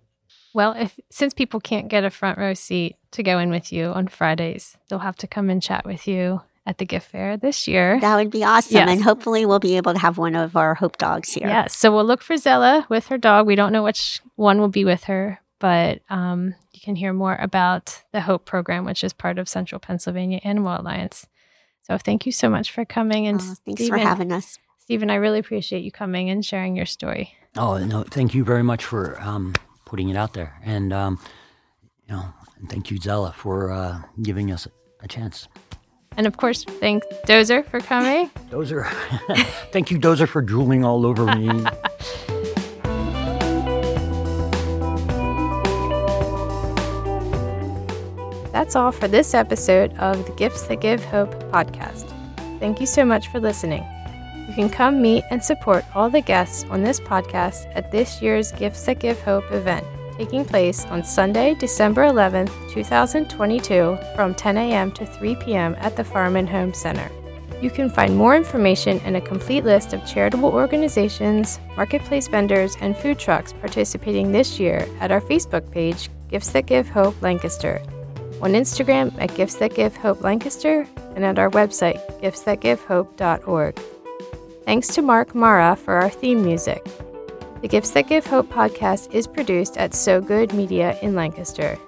Well, 0.54 0.74
if 0.74 1.00
since 1.10 1.34
people 1.34 1.60
can't 1.60 1.88
get 1.88 2.04
a 2.04 2.10
front 2.10 2.38
row 2.38 2.54
seat 2.54 2.96
to 3.12 3.24
go 3.24 3.40
in 3.40 3.50
with 3.50 3.74
you 3.74 3.86
on 3.86 4.08
Fridays, 4.08 4.78
they'll 4.88 5.00
have 5.00 5.16
to 5.18 5.28
come 5.28 5.50
and 5.50 5.62
chat 5.62 5.86
with 5.86 6.08
you 6.08 6.42
at 6.66 6.78
the 6.78 6.86
gift 6.86 7.10
fair 7.10 7.36
this 7.36 7.68
year. 7.68 8.00
That 8.00 8.16
would 8.16 8.30
be 8.30 8.44
awesome. 8.44 8.76
Yes. 8.76 8.90
And 8.90 9.04
hopefully 9.04 9.46
we'll 9.46 9.60
be 9.60 9.78
able 9.78 9.94
to 9.94 10.00
have 10.00 10.18
one 10.18 10.36
of 10.36 10.56
our 10.56 10.76
Hope 10.76 10.98
dogs 10.98 11.34
here. 11.34 11.48
Yes. 11.48 11.76
So 11.76 11.94
we'll 11.94 12.06
look 12.06 12.22
for 12.22 12.38
Zella 12.38 12.86
with 12.90 13.08
her 13.08 13.18
dog. 13.18 13.48
We 13.48 13.56
don't 13.56 13.74
know 13.74 13.84
which 13.84 14.22
one 14.36 14.60
will 14.60 14.70
be 14.70 14.86
with 14.86 15.06
her, 15.06 15.42
but 15.60 16.02
um, 16.10 16.56
you 16.72 16.80
can 16.82 16.96
hear 16.96 17.14
more 17.14 17.36
about 17.36 18.04
the 18.12 18.22
Hope 18.22 18.46
program, 18.46 18.86
which 18.86 19.04
is 19.04 19.12
part 19.12 19.40
of 19.40 19.50
Central 19.50 19.80
Pennsylvania 19.80 20.40
Animal 20.44 20.80
Alliance. 20.80 21.28
So 21.84 21.98
thank 21.98 22.26
you 22.26 22.32
so 22.32 22.50
much 22.50 22.72
for 22.72 22.86
coming 22.86 23.28
and 23.28 23.40
oh, 23.42 23.56
thanks 23.66 23.82
Stephen, 23.84 24.00
for 24.00 24.06
having 24.06 24.32
us. 24.32 24.58
Stephen, 24.80 25.10
I 25.10 25.16
really 25.16 25.40
appreciate 25.40 25.84
you 25.84 25.92
coming 25.92 26.30
and 26.30 26.44
sharing 26.44 26.76
your 26.76 26.86
story. 26.86 27.36
Oh 27.56 27.78
no, 27.78 28.04
thank 28.04 28.34
you 28.34 28.44
very 28.44 28.64
much 28.64 28.84
for 28.84 29.20
um, 29.22 29.54
putting 29.86 30.10
it 30.10 30.16
out 30.16 30.34
there, 30.34 30.60
and 30.64 30.92
um, 30.92 31.20
you 32.08 32.16
know, 32.16 32.26
and 32.58 32.70
thank 32.70 32.90
you, 32.90 32.98
Zella, 32.98 33.34
for 33.34 33.72
uh, 33.72 34.02
giving 34.22 34.52
us 34.52 34.68
a 35.02 35.08
chance. 35.08 35.48
And 36.18 36.26
of 36.26 36.38
course, 36.38 36.64
thanks 36.64 37.06
Dozer 37.28 37.66
for 37.66 37.80
coming. 37.80 38.30
Dozer, 38.50 38.90
thank 39.72 39.92
you, 39.92 40.00
Dozer, 40.00 40.28
for 40.28 40.42
drooling 40.42 40.84
all 40.84 41.06
over 41.06 41.26
me. 41.36 41.66
That's 48.64 48.78
all 48.78 48.94
for 48.94 49.10
this 49.10 49.34
episode 49.34 49.94
of 49.98 50.26
the 50.26 50.32
Gifts 50.36 50.62
That 50.68 50.80
Give 50.80 51.04
Hope 51.04 51.34
podcast. 51.52 52.08
Thank 52.62 52.80
you 52.80 52.86
so 52.86 53.04
much 53.04 53.28
for 53.28 53.42
listening. 53.42 53.86
You 54.48 54.54
can 54.56 54.70
come 54.70 55.02
meet 55.02 55.26
and 55.32 55.44
support 55.44 55.84
all 55.94 56.10
the 56.10 56.22
guests 56.22 56.64
on 56.70 56.82
this 56.82 56.98
podcast 56.98 57.70
at 57.76 57.92
this 57.92 58.22
year's 58.22 58.54
Gifts 58.54 58.86
That 58.86 59.00
Give 59.00 59.20
Hope 59.24 59.52
event, 59.52 59.86
taking 60.18 60.46
place 60.46 60.86
on 60.86 61.04
Sunday, 61.04 61.56
December 61.56 62.04
11th, 62.04 62.54
2022, 62.72 63.98
from 64.16 64.34
10 64.34 64.56
a.m. 64.56 64.94
to 64.94 65.06
3 65.06 65.36
p.m. 65.36 65.76
at 65.80 65.98
the 65.98 66.04
Farm 66.06 66.38
and 66.38 66.48
Home 66.48 66.74
Center. 66.74 67.12
You 67.62 67.70
can 67.70 67.90
find 67.90 68.16
more 68.16 68.34
information 68.34 69.02
and 69.02 69.18
a 69.18 69.22
complete 69.22 69.66
list 69.66 69.92
of 69.92 70.08
charitable 70.08 70.54
organizations, 70.54 71.60
marketplace 71.76 72.30
vendors, 72.30 72.78
and 72.80 72.96
food 72.96 73.20
trucks 73.20 73.52
participating 73.52 74.32
this 74.32 74.58
year 74.58 74.88
at 75.02 75.12
our 75.12 75.20
Facebook 75.20 75.70
page, 75.70 76.10
Gifts 76.30 76.52
That 76.52 76.66
Give 76.66 76.88
Hope 76.88 77.22
Lancaster 77.22 77.82
on 78.44 78.52
Instagram 78.52 79.14
at 79.20 79.34
Gifts 79.36 79.56
That 79.56 79.74
Give 79.74 79.96
Hope 79.96 80.22
Lancaster, 80.22 80.86
and 81.16 81.24
at 81.24 81.40
our 81.40 81.50
website, 81.52 82.00
giftsthatgivehope.org. 82.22 83.80
Thanks 84.66 84.88
to 84.90 85.02
Mark 85.02 85.34
Mara 85.34 85.78
for 85.78 85.96
our 85.96 86.10
theme 86.10 86.44
music. 86.44 86.84
The 87.62 87.70
Gifts 87.70 87.92
That 87.92 88.08
Give 88.08 88.26
Hope 88.26 88.50
podcast 88.50 89.14
is 89.14 89.28
produced 89.28 89.78
at 89.78 89.94
So 89.94 90.20
Good 90.20 90.54
Media 90.54 91.00
in 91.02 91.16
Lancaster. 91.16 91.80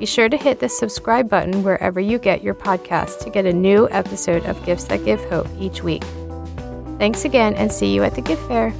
Be 0.00 0.06
sure 0.06 0.28
to 0.28 0.36
hit 0.36 0.58
the 0.58 0.68
subscribe 0.68 1.28
button 1.28 1.62
wherever 1.62 2.00
you 2.00 2.18
get 2.18 2.42
your 2.42 2.54
podcast 2.54 3.20
to 3.20 3.30
get 3.30 3.46
a 3.46 3.52
new 3.52 3.88
episode 3.90 4.44
of 4.46 4.64
Gifts 4.66 4.84
That 4.84 5.04
Give 5.04 5.22
Hope 5.26 5.48
each 5.60 5.84
week. 5.84 6.02
Thanks 6.98 7.24
again 7.24 7.54
and 7.54 7.70
see 7.70 7.94
you 7.94 8.02
at 8.02 8.16
the 8.16 8.22
gift 8.22 8.46
fair. 8.48 8.72